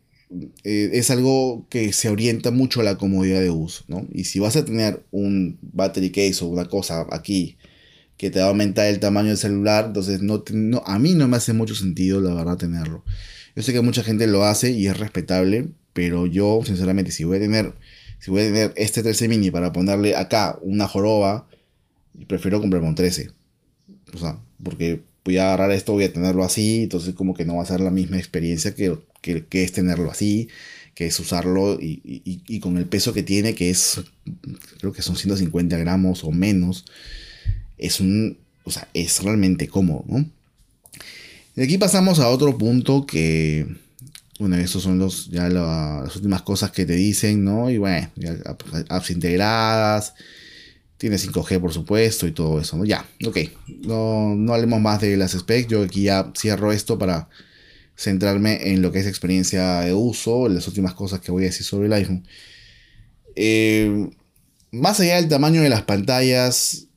eh, 0.64 0.90
es 0.92 1.10
algo 1.10 1.66
que 1.68 1.92
se 1.92 2.08
orienta 2.08 2.50
mucho 2.50 2.80
a 2.80 2.84
la 2.84 2.96
comodidad 2.96 3.40
de 3.40 3.50
uso, 3.50 3.84
¿no? 3.88 4.06
Y 4.12 4.24
si 4.24 4.38
vas 4.38 4.56
a 4.56 4.64
tener 4.64 5.04
un 5.10 5.58
battery 5.60 6.10
case 6.10 6.44
o 6.44 6.48
una 6.48 6.66
cosa 6.66 7.06
aquí 7.10 7.56
que 8.16 8.30
te 8.30 8.38
va 8.38 8.46
a 8.46 8.48
aumentar 8.48 8.86
el 8.86 9.00
tamaño 9.00 9.28
del 9.28 9.38
celular, 9.38 9.86
entonces 9.86 10.20
no, 10.22 10.44
a 10.84 10.98
mí 10.98 11.14
no 11.14 11.26
me 11.26 11.36
hace 11.36 11.52
mucho 11.52 11.74
sentido, 11.74 12.20
la 12.20 12.34
verdad, 12.34 12.58
tenerlo. 12.58 13.04
Yo 13.56 13.62
sé 13.62 13.72
que 13.72 13.80
mucha 13.80 14.02
gente 14.04 14.26
lo 14.26 14.44
hace 14.44 14.70
y 14.70 14.86
es 14.86 14.98
respetable, 14.98 15.70
pero 15.92 16.26
yo, 16.26 16.60
sinceramente, 16.64 17.10
si 17.10 17.24
voy 17.24 17.38
a 17.38 17.40
tener, 17.40 17.74
si 18.18 18.30
voy 18.30 18.42
a 18.42 18.44
tener 18.44 18.72
este 18.76 19.02
13 19.02 19.28
mini 19.28 19.50
para 19.50 19.72
ponerle 19.72 20.14
acá 20.16 20.58
una 20.62 20.86
joroba, 20.86 21.48
prefiero 22.28 22.60
comprarme 22.60 22.88
un 22.88 22.94
13. 22.94 23.30
O 24.14 24.18
sea, 24.18 24.38
porque 24.62 25.02
voy 25.24 25.38
a 25.38 25.46
agarrar 25.46 25.72
esto, 25.72 25.92
voy 25.92 26.04
a 26.04 26.12
tenerlo 26.12 26.44
así, 26.44 26.84
entonces 26.84 27.14
como 27.14 27.34
que 27.34 27.44
no 27.44 27.56
va 27.56 27.62
a 27.62 27.66
ser 27.66 27.80
la 27.80 27.90
misma 27.90 28.18
experiencia 28.18 28.74
que, 28.74 28.98
que, 29.20 29.62
es 29.62 29.72
tenerlo 29.72 30.10
así, 30.10 30.48
que 30.94 31.06
es 31.06 31.20
usarlo 31.20 31.78
y, 31.80 32.60
con 32.60 32.76
el 32.78 32.86
peso 32.86 33.12
que 33.12 33.22
tiene, 33.22 33.54
que 33.54 33.70
es, 33.70 34.00
creo 34.78 34.92
que 34.92 35.02
son 35.02 35.16
150 35.16 35.76
gramos 35.78 36.24
o 36.24 36.30
menos, 36.30 36.84
es 37.78 38.00
un, 38.00 38.38
o 38.64 38.70
sea, 38.70 38.88
es 38.94 39.22
realmente 39.22 39.68
cómodo, 39.68 40.04
¿no? 40.08 40.26
Y 41.56 41.62
aquí 41.62 41.78
pasamos 41.78 42.20
a 42.20 42.28
otro 42.28 42.56
punto 42.56 43.06
que, 43.06 43.66
bueno, 44.38 44.56
esos 44.56 44.82
son 44.82 44.98
los, 44.98 45.30
ya 45.30 45.48
las 45.48 46.14
últimas 46.16 46.42
cosas 46.42 46.70
que 46.70 46.86
te 46.86 46.94
dicen, 46.94 47.44
¿no? 47.44 47.68
Y 47.70 47.76
bueno, 47.76 48.08
apps 48.88 49.10
integradas, 49.10 50.14
tiene 51.00 51.16
5G 51.16 51.58
por 51.60 51.72
supuesto 51.72 52.26
y 52.26 52.32
todo 52.32 52.60
eso, 52.60 52.76
¿no? 52.76 52.84
Ya, 52.84 53.08
ok, 53.26 53.38
no, 53.86 54.34
no 54.36 54.52
hablemos 54.52 54.82
más 54.82 55.00
de 55.00 55.16
las 55.16 55.32
specs, 55.32 55.66
yo 55.66 55.82
aquí 55.82 56.02
ya 56.02 56.30
cierro 56.36 56.72
esto 56.72 56.98
para 56.98 57.30
centrarme 57.96 58.70
en 58.70 58.82
lo 58.82 58.92
que 58.92 58.98
es 58.98 59.06
experiencia 59.06 59.80
de 59.80 59.94
uso, 59.94 60.46
las 60.50 60.68
últimas 60.68 60.92
cosas 60.92 61.20
que 61.20 61.32
voy 61.32 61.44
a 61.44 61.46
decir 61.46 61.64
sobre 61.64 61.86
el 61.86 61.94
iPhone. 61.94 62.28
Eh, 63.34 64.10
más 64.72 65.00
allá 65.00 65.16
del 65.16 65.28
tamaño 65.28 65.62
de 65.62 65.70
las 65.70 65.84
pantallas, 65.84 66.88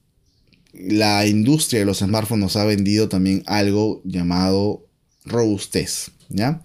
la 0.74 1.26
industria 1.26 1.80
de 1.80 1.86
los 1.86 2.00
smartphones 2.00 2.44
nos 2.44 2.58
ha 2.58 2.66
vendido 2.66 3.08
también 3.08 3.42
algo 3.46 4.02
llamado 4.04 4.86
robustez, 5.24 6.12
¿ya? 6.28 6.62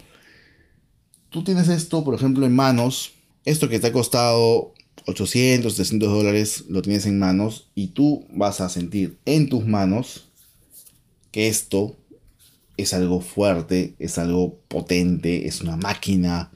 Tú 1.31 1.45
tienes 1.45 1.69
esto, 1.69 2.03
por 2.03 2.17
ejemplo, 2.17 2.47
en 2.47 2.57
manos, 2.57 3.13
esto 3.45 3.69
que 3.69 3.79
te 3.79 3.87
ha 3.87 3.93
costado 3.93 4.75
800, 5.09 5.73
700 5.73 6.13
dólares, 6.13 6.65
lo 6.69 6.83
tienes 6.83 7.07
en 7.07 7.19
manos 7.19 7.71
y 7.75 7.89
tú 7.89 8.27
vas 8.31 8.61
a 8.61 8.69
sentir 8.69 9.19
en 9.25 9.49
tus 9.49 9.67
manos 9.67 10.29
que 11.33 11.49
esto 11.49 11.97
es 12.77 12.93
algo 12.93 13.21
fuerte, 13.21 13.95
es 13.99 14.19
algo 14.19 14.61
potente, 14.69 15.47
es 15.47 15.63
una 15.63 15.77
máquina, 15.77 16.53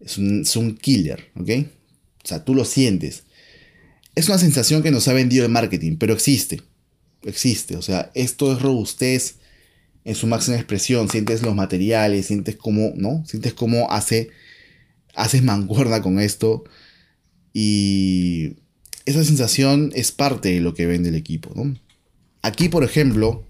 es 0.00 0.16
un, 0.18 0.76
killer, 0.76 1.30
¿ok? 1.34 1.50
O 2.24 2.28
sea, 2.28 2.44
tú 2.44 2.54
lo 2.54 2.64
sientes. 2.64 3.24
Es 4.14 4.28
una 4.28 4.38
sensación 4.38 4.82
que 4.82 4.90
nos 4.90 5.08
ha 5.08 5.12
vendido 5.12 5.44
el 5.44 5.50
marketing, 5.50 5.96
pero 5.96 6.14
existe, 6.14 6.62
existe. 7.24 7.76
O 7.76 7.82
sea, 7.82 8.10
esto 8.14 8.52
es 8.52 8.62
robustez 8.62 9.36
en 10.04 10.14
su 10.14 10.26
máxima 10.26 10.56
expresión. 10.56 11.08
Sientes 11.08 11.42
los 11.42 11.54
materiales, 11.54 12.26
sientes 12.26 12.56
cómo, 12.56 12.92
¿no? 12.96 13.24
Sientes 13.26 13.52
cómo 13.52 13.90
hace, 13.90 14.30
haces 15.14 15.42
mancuerda 15.42 16.02
con 16.02 16.20
esto. 16.20 16.64
Y 17.54 18.56
esa 19.06 19.24
sensación 19.24 19.92
es 19.94 20.12
parte 20.12 20.50
de 20.50 20.60
lo 20.60 20.74
que 20.74 20.86
vende 20.86 21.08
el 21.08 21.14
equipo. 21.14 21.54
Aquí, 22.42 22.68
por 22.68 22.84
ejemplo, 22.84 23.46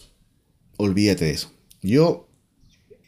olvídate 0.77 1.25
de 1.25 1.31
eso. 1.33 1.53
Yo 1.83 2.29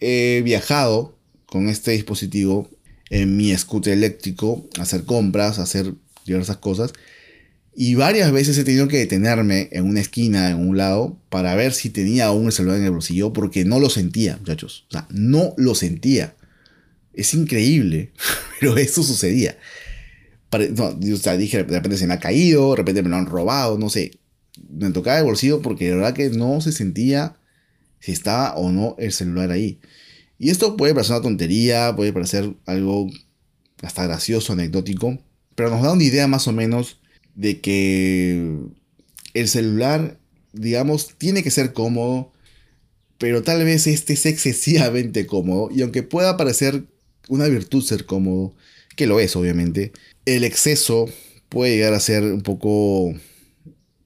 he 0.00 0.42
viajado 0.44 1.16
con 1.44 1.68
este 1.68 1.92
dispositivo 1.92 2.68
en 3.10 3.36
mi 3.36 3.56
scooter 3.56 3.92
eléctrico 3.92 4.68
a 4.78 4.82
hacer 4.82 5.04
compras, 5.04 5.58
a 5.58 5.62
hacer 5.62 5.94
diversas 6.24 6.56
cosas. 6.56 6.92
Y 7.74 7.94
varias 7.94 8.32
veces 8.32 8.56
he 8.56 8.64
tenido 8.64 8.88
que 8.88 8.96
detenerme 8.96 9.68
en 9.70 9.84
una 9.84 10.00
esquina, 10.00 10.50
en 10.50 10.66
un 10.66 10.78
lado, 10.78 11.18
para 11.28 11.54
ver 11.54 11.74
si 11.74 11.90
tenía 11.90 12.26
aún 12.26 12.46
el 12.46 12.52
celular 12.52 12.78
en 12.78 12.84
el 12.84 12.90
bolsillo, 12.90 13.34
porque 13.34 13.66
no 13.66 13.78
lo 13.80 13.90
sentía, 13.90 14.38
muchachos. 14.38 14.86
O 14.88 14.92
sea, 14.92 15.06
no 15.10 15.52
lo 15.58 15.74
sentía. 15.74 16.34
Es 17.12 17.34
increíble, 17.34 18.12
pero 18.60 18.78
eso 18.78 19.02
sucedía. 19.02 19.58
O 20.50 21.16
sea, 21.16 21.36
dije, 21.36 21.58
de 21.58 21.76
repente 21.76 21.98
se 21.98 22.06
me 22.06 22.14
ha 22.14 22.20
caído, 22.20 22.70
de 22.70 22.76
repente 22.76 23.02
me 23.02 23.08
lo 23.08 23.16
han 23.16 23.26
robado, 23.26 23.78
no 23.78 23.90
sé. 23.90 24.18
Me 24.70 24.90
tocaba 24.90 25.18
el 25.18 25.24
bolsillo 25.24 25.60
porque 25.60 25.86
de 25.86 25.96
verdad 25.96 26.14
que 26.14 26.30
no 26.30 26.60
se 26.60 26.72
sentía 26.72 27.36
si 28.00 28.12
estaba 28.12 28.54
o 28.56 28.70
no 28.70 28.94
el 28.98 29.12
celular 29.12 29.50
ahí. 29.50 29.80
Y 30.38 30.50
esto 30.50 30.76
puede 30.76 30.94
parecer 30.94 31.16
una 31.16 31.22
tontería, 31.22 31.94
puede 31.96 32.12
parecer 32.12 32.54
algo 32.66 33.08
hasta 33.82 34.04
gracioso, 34.04 34.52
anecdótico, 34.52 35.18
pero 35.54 35.70
nos 35.70 35.82
da 35.82 35.92
una 35.92 36.04
idea 36.04 36.26
más 36.26 36.46
o 36.48 36.52
menos 36.52 37.00
de 37.34 37.60
que 37.60 38.56
el 39.34 39.48
celular, 39.48 40.18
digamos, 40.52 41.14
tiene 41.18 41.42
que 41.42 41.50
ser 41.50 41.72
cómodo, 41.72 42.32
pero 43.18 43.42
tal 43.42 43.64
vez 43.64 43.86
este 43.86 44.14
es 44.14 44.26
excesivamente 44.26 45.26
cómodo, 45.26 45.68
y 45.74 45.82
aunque 45.82 46.02
pueda 46.02 46.36
parecer 46.36 46.84
una 47.28 47.46
virtud 47.46 47.82
ser 47.82 48.06
cómodo, 48.06 48.54
que 48.96 49.06
lo 49.06 49.20
es 49.20 49.36
obviamente, 49.36 49.92
el 50.24 50.42
exceso 50.44 51.08
puede 51.48 51.76
llegar 51.76 51.94
a 51.94 52.00
ser 52.00 52.24
un 52.24 52.42
poco 52.42 53.14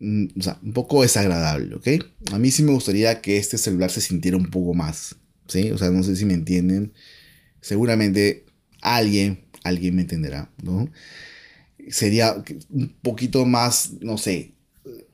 Mm, 0.01 0.29
o 0.39 0.43
sea, 0.43 0.59
un 0.63 0.73
poco 0.73 1.03
desagradable, 1.03 1.75
¿ok? 1.75 1.89
A 2.33 2.39
mí 2.39 2.51
sí 2.51 2.63
me 2.63 2.73
gustaría 2.73 3.21
que 3.21 3.37
este 3.37 3.59
celular 3.59 3.91
se 3.91 4.01
sintiera 4.01 4.37
un 4.39 4.47
poco 4.51 4.73
más, 4.75 5.17
¿sí? 5.47 5.71
O 5.73 5.79
sea, 5.79 5.91
no 5.91 6.03
sé 6.03 6.17
si 6.17 6.25
me 6.25 6.35
entienden. 6.35 6.93
Seguramente 7.61 8.47
alguien, 8.81 9.45
alguien 9.63 9.95
me 9.97 10.03
entenderá, 10.03 10.51
¿no? 10.63 10.91
Sería 11.91 12.43
un 12.71 12.95
poquito 13.03 13.45
más, 13.45 13.93
no 14.01 14.17
sé, 14.17 14.55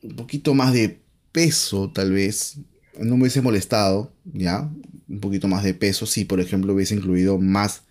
un 0.02 0.16
poquito 0.16 0.54
más 0.54 0.72
de 0.72 1.00
peso 1.32 1.90
tal 1.92 2.12
vez. 2.12 2.58
No 3.00 3.16
me 3.16 3.22
hubiese 3.22 3.42
molestado, 3.42 4.12
¿ya? 4.24 4.70
Un 5.08 5.20
poquito 5.20 5.48
más 5.48 5.64
de 5.64 5.74
peso 5.74 6.06
si, 6.06 6.24
por 6.24 6.40
ejemplo, 6.40 6.74
hubiese 6.74 6.94
incluido 6.94 7.38
más, 7.38 7.82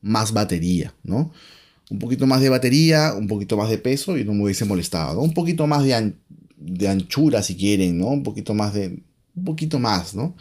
más 0.00 0.32
batería, 0.32 0.94
¿no? 1.02 1.32
un 1.90 1.98
poquito 1.98 2.26
más 2.26 2.40
de 2.40 2.48
batería, 2.48 3.14
un 3.14 3.26
poquito 3.26 3.56
más 3.56 3.70
de 3.70 3.78
peso 3.78 4.18
y 4.18 4.24
no 4.24 4.34
me 4.34 4.44
hubiese 4.44 4.64
molestado, 4.64 5.20
Un 5.20 5.32
poquito 5.32 5.66
más 5.66 5.84
de, 5.84 6.12
de 6.56 6.88
anchura 6.88 7.42
si 7.42 7.56
quieren, 7.56 7.98
¿no? 7.98 8.08
Un 8.08 8.22
poquito 8.22 8.54
más 8.54 8.74
de... 8.74 9.02
Un 9.34 9.44
poquito 9.44 9.78
más, 9.78 10.14
¿no? 10.14 10.36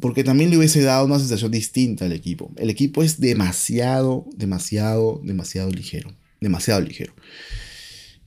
Porque 0.00 0.24
también 0.24 0.50
le 0.50 0.58
hubiese 0.58 0.82
dado 0.82 1.06
una 1.06 1.18
sensación 1.18 1.50
distinta 1.50 2.04
al 2.04 2.12
equipo. 2.12 2.52
El 2.56 2.68
equipo 2.70 3.02
es 3.02 3.18
demasiado, 3.18 4.26
demasiado, 4.36 5.20
demasiado 5.24 5.70
ligero. 5.70 6.12
Demasiado 6.40 6.80
ligero. 6.82 7.14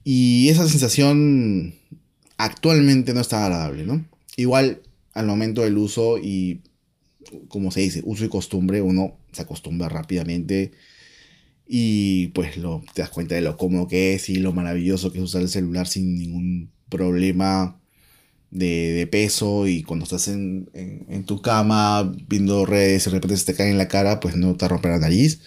Y 0.02 0.48
esa 0.48 0.68
sensación 0.68 1.74
actualmente 2.38 3.14
no 3.14 3.20
está 3.20 3.44
agradable, 3.44 3.84
¿no? 3.84 4.04
Igual 4.36 4.82
al 5.14 5.26
momento 5.26 5.62
del 5.62 5.78
uso 5.78 6.18
y, 6.18 6.62
como 7.48 7.70
se 7.70 7.80
dice, 7.80 8.02
uso 8.04 8.24
y 8.24 8.28
costumbre, 8.28 8.82
uno 8.82 9.16
se 9.36 9.42
acostumbra 9.42 9.88
rápidamente 9.88 10.72
y 11.68 12.28
pues 12.28 12.56
lo, 12.56 12.82
te 12.94 13.02
das 13.02 13.10
cuenta 13.10 13.34
de 13.34 13.40
lo 13.40 13.56
cómodo 13.56 13.88
que 13.88 14.14
es 14.14 14.28
y 14.28 14.36
lo 14.36 14.52
maravilloso 14.52 15.12
que 15.12 15.18
es 15.18 15.24
usar 15.24 15.42
el 15.42 15.48
celular 15.48 15.86
sin 15.88 16.14
ningún 16.16 16.70
problema 16.88 17.80
de, 18.50 19.08
peso. 19.10 19.66
Y 19.66 19.82
cuando 19.82 20.04
estás 20.04 20.28
en, 20.28 20.68
tu 21.26 21.42
cama 21.42 22.14
viendo 22.28 22.66
redes 22.66 23.06
y 23.06 23.10
de 23.10 23.16
repente 23.16 23.36
se 23.36 23.46
te 23.46 23.54
cae 23.54 23.70
en 23.70 23.78
la 23.78 23.88
cara, 23.88 24.20
pues 24.20 24.36
no 24.36 24.54
te 24.56 24.68
rompe 24.68 24.88
la 24.88 24.98
nariz. 24.98 25.40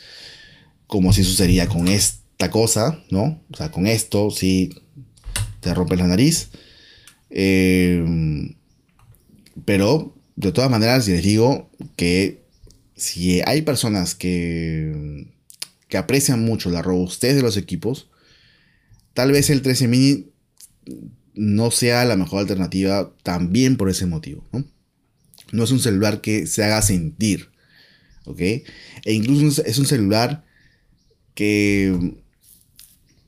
Como 0.88 1.14
si 1.14 1.24
sucedería 1.24 1.68
con 1.68 1.88
esta 1.88 2.52
cosa, 2.52 3.04
¿no? 3.12 3.42
O 3.52 3.58
sea, 3.58 3.72
con 3.72 3.88
esto 3.88 4.32
sí 4.32 4.70
te 5.62 5.74
rompe 5.74 5.96
la 5.96 6.08
nariz. 6.08 6.50
Eh, 7.30 8.04
pero 9.66 10.16
de 10.36 10.52
todas 10.52 10.72
maneras 10.72 11.08
les 11.08 11.24
digo 11.24 11.70
que 11.96 12.49
si 13.00 13.42
hay 13.46 13.64
personas 13.64 14.14
que 14.14 15.28
que 15.90 15.98
aprecian 15.98 16.46
mucho 16.46 16.70
la 16.70 16.84
robustez 16.84 17.36
de 17.36 17.42
los 17.42 17.58
equipos, 17.58 18.10
tal 19.14 19.32
vez 19.32 19.50
el 19.50 19.64
13 19.64 19.88
mini 19.88 20.28
no 21.34 21.72
sea 21.72 22.06
la 22.06 22.16
mejor 22.16 22.40
alternativa 22.40 23.12
también 23.24 23.76
por 23.76 23.90
ese 23.90 24.06
motivo. 24.06 24.48
¿no? 24.54 24.64
no 25.52 25.64
es 25.64 25.72
un 25.72 25.80
celular 25.80 26.22
que 26.22 26.48
se 26.48 26.64
haga 26.64 26.82
sentir. 26.82 27.50
¿Ok? 28.26 28.42
E 28.42 28.64
incluso 29.08 29.64
es 29.66 29.80
un 29.80 29.88
celular 29.88 30.46
que, 31.34 32.14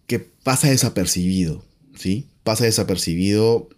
que 0.05 0.19
pasa 0.19 0.69
desapercibido. 0.69 1.65
¿Sí? 1.95 2.27
Pasa 2.43 2.65
desapercibido. 2.65 3.69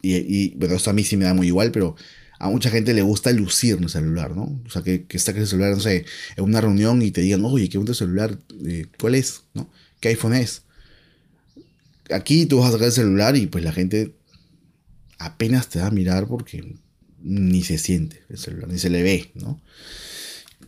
Y, 0.00 0.14
y, 0.14 0.54
bueno, 0.56 0.76
esto 0.76 0.90
a 0.90 0.92
mí 0.92 1.02
sí 1.02 1.16
me 1.16 1.24
da 1.24 1.34
muy 1.34 1.48
igual, 1.48 1.72
pero 1.72 1.96
a 2.42 2.48
mucha 2.48 2.70
gente 2.70 2.92
le 2.92 3.02
gusta 3.02 3.30
lucir 3.30 3.76
en 3.76 3.84
el 3.84 3.88
celular, 3.88 4.34
¿no? 4.34 4.60
O 4.66 4.68
sea, 4.68 4.82
que, 4.82 5.04
que 5.04 5.16
está 5.16 5.30
el 5.30 5.46
celular, 5.46 5.74
no 5.74 5.80
sé, 5.80 6.04
en 6.36 6.42
una 6.42 6.60
reunión 6.60 7.00
y 7.00 7.12
te 7.12 7.20
digan, 7.20 7.44
oye, 7.44 7.68
qué 7.68 7.78
bonito 7.78 7.94
celular, 7.94 8.36
eh, 8.66 8.86
¿cuál 8.98 9.14
es? 9.14 9.44
¿Qué 10.00 10.08
iPhone 10.08 10.34
es? 10.34 10.62
Aquí 12.10 12.46
tú 12.46 12.58
vas 12.58 12.70
a 12.70 12.72
sacar 12.72 12.88
el 12.88 12.92
celular 12.92 13.36
y 13.36 13.46
pues 13.46 13.62
la 13.62 13.70
gente 13.70 14.16
apenas 15.18 15.68
te 15.68 15.78
va 15.78 15.86
a 15.86 15.90
mirar 15.92 16.26
porque 16.26 16.74
ni 17.22 17.62
se 17.62 17.78
siente 17.78 18.24
el 18.28 18.38
celular, 18.38 18.68
ni 18.68 18.80
se 18.80 18.90
le 18.90 19.04
ve, 19.04 19.30
¿no? 19.36 19.62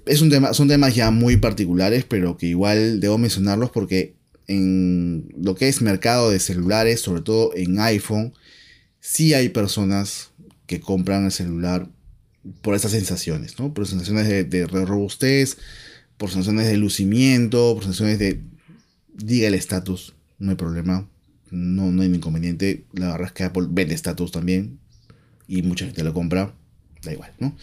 Es 0.07 0.23
un 0.23 0.31
tema, 0.31 0.55
son 0.55 0.69
temas 0.69 0.95
ya 0.95 1.11
muy 1.11 1.39
particulares, 1.39 2.05
pero 2.09 2.37
que 2.37 2.47
igual 2.47 3.01
debo 3.01 3.19
mencionarlos 3.19 3.71
porque 3.71 4.15
en 4.47 5.27
lo 5.37 5.57
que 5.57 5.69
es 5.69 5.83
mercado 5.83 6.31
de 6.31 6.39
celulares, 6.39 7.01
sobre 7.01 7.23
todo 7.23 7.51
en 7.57 7.81
iPhone, 7.81 8.33
sí 9.01 9.35
hay 9.35 9.49
personas 9.49 10.31
que 10.66 10.81
compran 10.81 11.27
el 11.27 11.33
celular 11.33 11.88
por 12.62 12.74
esas 12.74 12.92
sensaciones, 12.92 13.59
¿no? 13.59 13.72
Por 13.72 13.87
sensaciones 13.87 14.29
de, 14.29 14.66
robustez, 14.66 15.57
por 16.16 16.31
sensaciones 16.31 16.66
de 16.66 16.77
lucimiento, 16.77 17.74
por 17.74 17.85
sensaciones 17.85 18.18
de... 18.18 18.40
Diga 19.14 19.46
el 19.46 19.55
estatus, 19.55 20.14
no 20.38 20.50
hay 20.50 20.57
problema, 20.57 21.09
no, 21.50 21.92
no 21.92 22.03
hay 22.03 22.09
inconveniente. 22.09 22.85
La 22.92 23.12
verdad 23.12 23.29
es 23.29 23.33
que 23.33 23.44
Apple 23.44 23.66
vende 23.70 23.94
estatus 23.94 24.33
también 24.33 24.81
y 25.46 25.62
mucha 25.62 25.87
gente 25.87 26.03
lo 26.03 26.12
compra, 26.12 26.53
da 27.03 27.12
igual, 27.12 27.33
¿no? 27.38 27.57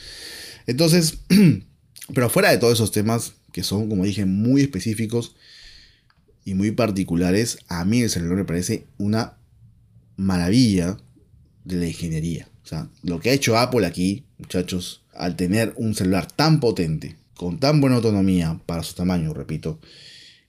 Entonces, 0.65 1.19
Pero 2.13 2.29
fuera 2.29 2.51
de 2.51 2.57
todos 2.57 2.73
esos 2.73 2.91
temas 2.91 3.33
que 3.51 3.63
son, 3.63 3.89
como 3.89 4.03
dije, 4.03 4.25
muy 4.25 4.61
específicos 4.61 5.35
y 6.43 6.53
muy 6.53 6.71
particulares, 6.71 7.59
a 7.67 7.85
mí 7.85 8.01
el 8.01 8.09
celular 8.09 8.37
me 8.37 8.45
parece 8.45 8.85
una 8.97 9.37
maravilla 10.17 10.97
de 11.63 11.75
la 11.77 11.87
ingeniería. 11.87 12.47
Sea, 12.71 12.87
lo 13.03 13.19
que 13.19 13.31
ha 13.31 13.33
hecho 13.33 13.57
Apple 13.57 13.85
aquí, 13.85 14.23
muchachos, 14.37 15.03
al 15.13 15.35
tener 15.35 15.73
un 15.75 15.93
celular 15.93 16.31
tan 16.31 16.61
potente, 16.61 17.17
con 17.35 17.59
tan 17.59 17.81
buena 17.81 17.97
autonomía 17.97 18.61
para 18.65 18.81
su 18.81 18.95
tamaño, 18.95 19.33
repito, 19.33 19.81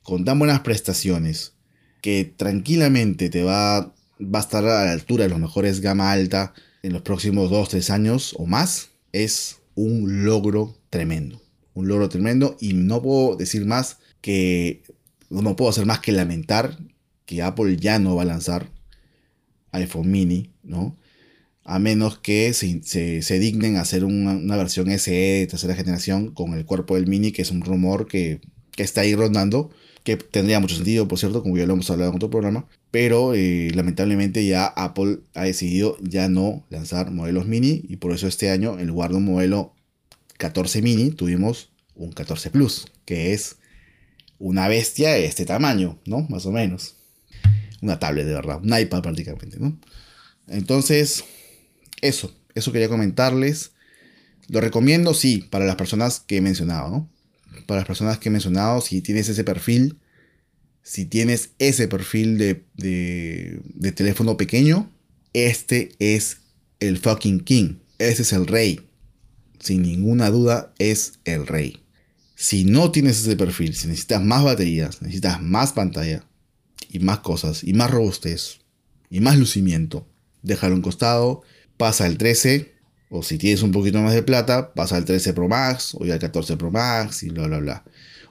con 0.05 0.25
tan 0.25 0.39
buenas 0.39 0.61
prestaciones, 0.61 1.55
que 2.01 2.25
tranquilamente 2.25 3.29
te 3.29 3.43
va, 3.43 3.93
va 4.21 4.39
a 4.39 4.41
estar 4.41 4.65
a 4.65 4.85
la 4.85 4.93
altura 4.93 5.25
de 5.25 5.31
los 5.31 5.41
mejores 5.41 5.81
gama 5.81 6.13
alta 6.13 6.55
en 6.85 6.93
los 6.93 7.03
próximos 7.03 7.51
2-3 7.51 7.91
años 7.91 8.37
o 8.39 8.47
más, 8.47 8.91
es 9.11 9.57
un 9.75 10.25
logro 10.25 10.79
tremendo. 10.91 11.43
Un 11.75 11.89
logro 11.89 12.09
tremendo 12.09 12.57
y 12.61 12.75
no 12.75 13.03
puedo 13.03 13.35
decir 13.35 13.67
más 13.67 13.99
que, 14.21 14.85
no 15.29 15.57
puedo 15.57 15.71
hacer 15.71 15.87
más 15.87 15.99
que 15.99 16.13
lamentar 16.13 16.79
que 17.27 17.43
Apple 17.43 17.79
ya 17.79 17.99
no 17.99 18.15
va 18.15 18.23
a 18.23 18.27
lanzar 18.27 18.71
iPhone 19.73 20.09
mini, 20.09 20.53
¿no? 20.63 20.97
A 21.65 21.79
menos 21.79 22.19
que 22.19 22.53
se, 22.53 23.39
dignen 23.39 23.77
a 23.77 23.83
hacer 23.83 24.05
una, 24.05 24.57
versión 24.57 24.91
SE 24.99 25.13
de 25.13 25.47
tercera 25.47 25.75
generación 25.75 26.33
con 26.33 26.55
el 26.55 26.65
cuerpo 26.65 26.97
del 26.97 27.07
mini, 27.07 27.33
que 27.33 27.43
es 27.43 27.51
un 27.51 27.63
rumor 27.63 28.07
que, 28.07 28.41
está 28.77 29.03
ahí 29.03 29.15
rondando 29.15 29.71
que 30.03 30.17
tendría 30.17 30.59
mucho 30.59 30.75
sentido, 30.75 31.07
por 31.07 31.19
cierto, 31.19 31.43
como 31.43 31.57
ya 31.57 31.67
lo 31.67 31.75
hemos 31.75 31.89
hablado 31.89 32.11
en 32.11 32.17
otro 32.17 32.31
programa, 32.31 32.67
pero 32.91 33.35
eh, 33.35 33.71
lamentablemente 33.73 34.45
ya 34.45 34.67
Apple 34.67 35.21
ha 35.35 35.45
decidido 35.45 35.97
ya 36.01 36.29
no 36.29 36.67
lanzar 36.71 37.13
modelos 37.13 37.47
mini 37.47 37.83
y 37.89 37.97
por 37.97 38.11
eso 38.11 38.27
este 38.27 38.51
año 38.51 38.81
en 38.81 38.89
lugar 38.89 39.11
de 39.11 39.19
un 39.19 39.25
modelo 39.25 39.75
14 40.39 40.83
mini 40.83 41.11
tuvimos 41.11 41.71
un 41.95 42.11
14 42.11 42.51
Plus, 42.51 42.87
que 43.05 43.33
es 43.33 43.59
una 44.39 44.67
bestia 44.67 45.13
de 45.13 45.25
este 45.25 45.47
tamaño, 45.47 46.01
¿no? 46.05 46.27
Más 46.29 46.47
o 46.47 46.53
menos. 46.53 46.97
Una 47.81 47.99
tablet 47.99 48.27
de 48.27 48.35
verdad, 48.35 48.61
un 48.63 48.77
iPad 48.77 49.03
prácticamente, 49.03 49.59
¿no? 49.59 49.79
Entonces, 50.49 51.25
eso, 52.03 52.35
eso 52.55 52.73
quería 52.73 52.89
comentarles. 52.89 53.73
Lo 54.49 54.61
recomiendo, 54.61 55.15
sí, 55.15 55.49
para 55.51 55.65
las 55.65 55.77
personas 55.77 56.21
que 56.21 56.37
he 56.37 56.41
mencionado, 56.41 56.91
¿no? 56.91 57.13
para 57.67 57.81
las 57.81 57.87
personas 57.87 58.19
que 58.19 58.29
he 58.29 58.33
mencionado, 58.33 58.81
si 58.81 59.01
tienes 59.01 59.29
ese 59.29 59.45
perfil, 59.45 59.99
si 60.83 61.05
tienes 61.05 61.51
ese 61.59 61.89
perfil 61.89 62.39
de, 62.39 62.65
de, 62.75 63.93
teléfono 63.93 64.37
pequeño, 64.37 64.91
este 65.33 65.91
es 65.99 66.39
el 66.81 66.99
fucking 66.99 67.41
king. 67.41 67.77
Ese 67.99 68.23
es 68.23 68.33
el 68.33 68.47
rey. 68.47 68.81
Sin 69.61 69.83
ninguna 69.83 70.31
duda 70.31 70.75
es 70.79 71.21
el 71.25 71.47
rey. 71.47 71.83
Si 72.35 72.65
no 72.65 72.91
tienes 72.91 73.21
ese 73.21 73.37
perfil, 73.37 73.75
si 73.75 73.87
necesitas 73.87 74.23
más 74.23 74.43
baterías, 74.43 75.03
necesitas 75.03 75.41
más 75.41 75.73
pantalla 75.73 76.27
y 76.91 76.99
más 76.99 77.21
cosas, 77.21 77.63
y 77.63 77.73
más 77.73 77.91
robustez, 77.91 78.59
y 79.09 79.21
más 79.21 79.39
lucimiento, 79.39 80.09
déjalo 80.43 80.75
en 80.75 80.83
costado, 80.83 81.43
pasa 81.77 82.07
el 82.07 82.19
13 82.19 82.73
o 83.15 83.23
si 83.23 83.37
tienes 83.37 83.63
un 83.63 83.73
poquito 83.73 84.01
más 84.01 84.15
de 84.15 84.23
plata, 84.23 84.73
pasa 84.73 84.97
al 84.97 85.05
13 85.05 85.35
Pro 85.35 85.47
Max 85.47 85.95
o 85.95 86.05
al 86.05 86.19
14 86.19 86.57
Pro 86.57 86.71
Max 86.71 87.23
y 87.23 87.29
bla, 87.29 87.47
bla, 87.47 87.59
bla. 87.59 87.85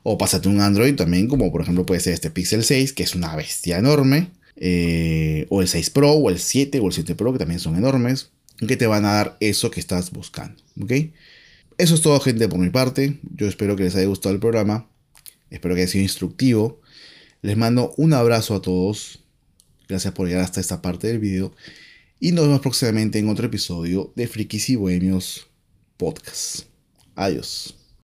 O 0.04 0.18
pásate 0.18 0.50
un 0.50 0.60
Android 0.60 0.96
también, 0.96 1.28
como 1.28 1.52
por 1.52 1.62
ejemplo 1.62 1.86
puede 1.86 2.02
ser 2.02 2.14
este 2.14 2.32
Pixel 2.32 2.64
6, 2.64 2.94
que 2.94 3.04
es 3.04 3.14
una 3.14 3.36
bestia 3.36 3.78
enorme. 3.78 4.32
Eh, 4.56 5.46
o 5.50 5.62
el 5.62 5.68
6 5.68 5.92
Pro, 5.92 6.12
o 6.14 6.30
el 6.30 6.40
7, 6.40 6.80
o 6.80 6.88
el 6.88 6.94
7 6.94 7.14
Pro, 7.14 7.32
que 7.32 7.40
también 7.40 7.60
son 7.60 7.76
enormes. 7.76 8.32
Que 8.68 8.76
te 8.76 8.88
van 8.88 9.06
a 9.06 9.14
dar 9.14 9.38
eso 9.40 9.70
que 9.70 9.80
estás 9.80 10.12
buscando. 10.12 10.62
¿Ok? 10.82 10.92
Eso 11.78 11.96
es 11.96 12.02
todo, 12.02 12.20
gente, 12.20 12.48
por 12.48 12.60
mi 12.60 12.70
parte. 12.70 13.20
Yo 13.36 13.48
espero 13.48 13.76
que 13.76 13.84
les 13.84 13.96
haya 13.96 14.08
gustado 14.08 14.34
el 14.34 14.42
programa. 14.42 14.88
Espero 15.52 15.76
que 15.76 15.82
haya 15.82 15.92
sido 15.92 16.04
instructivo. 16.04 16.82
Les 17.44 17.58
mando 17.58 17.94
un 17.98 18.14
abrazo 18.14 18.56
a 18.56 18.62
todos. 18.62 19.20
Gracias 19.88 20.14
por 20.14 20.28
llegar 20.28 20.44
hasta 20.44 20.60
esta 20.60 20.82
parte 20.82 21.08
del 21.08 21.20
video. 21.20 21.54
Y 22.24 22.34
nos 22.34 22.46
vemos 22.46 22.62
próximamente 22.62 23.18
en 23.18 23.30
otro 23.30 23.48
episodio 23.48 24.14
de 24.16 24.28
Frikis 24.28 24.70
y 24.70 24.76
Bohemios 24.76 25.48
Podcast. 25.98 26.68
Adiós. 27.16 27.81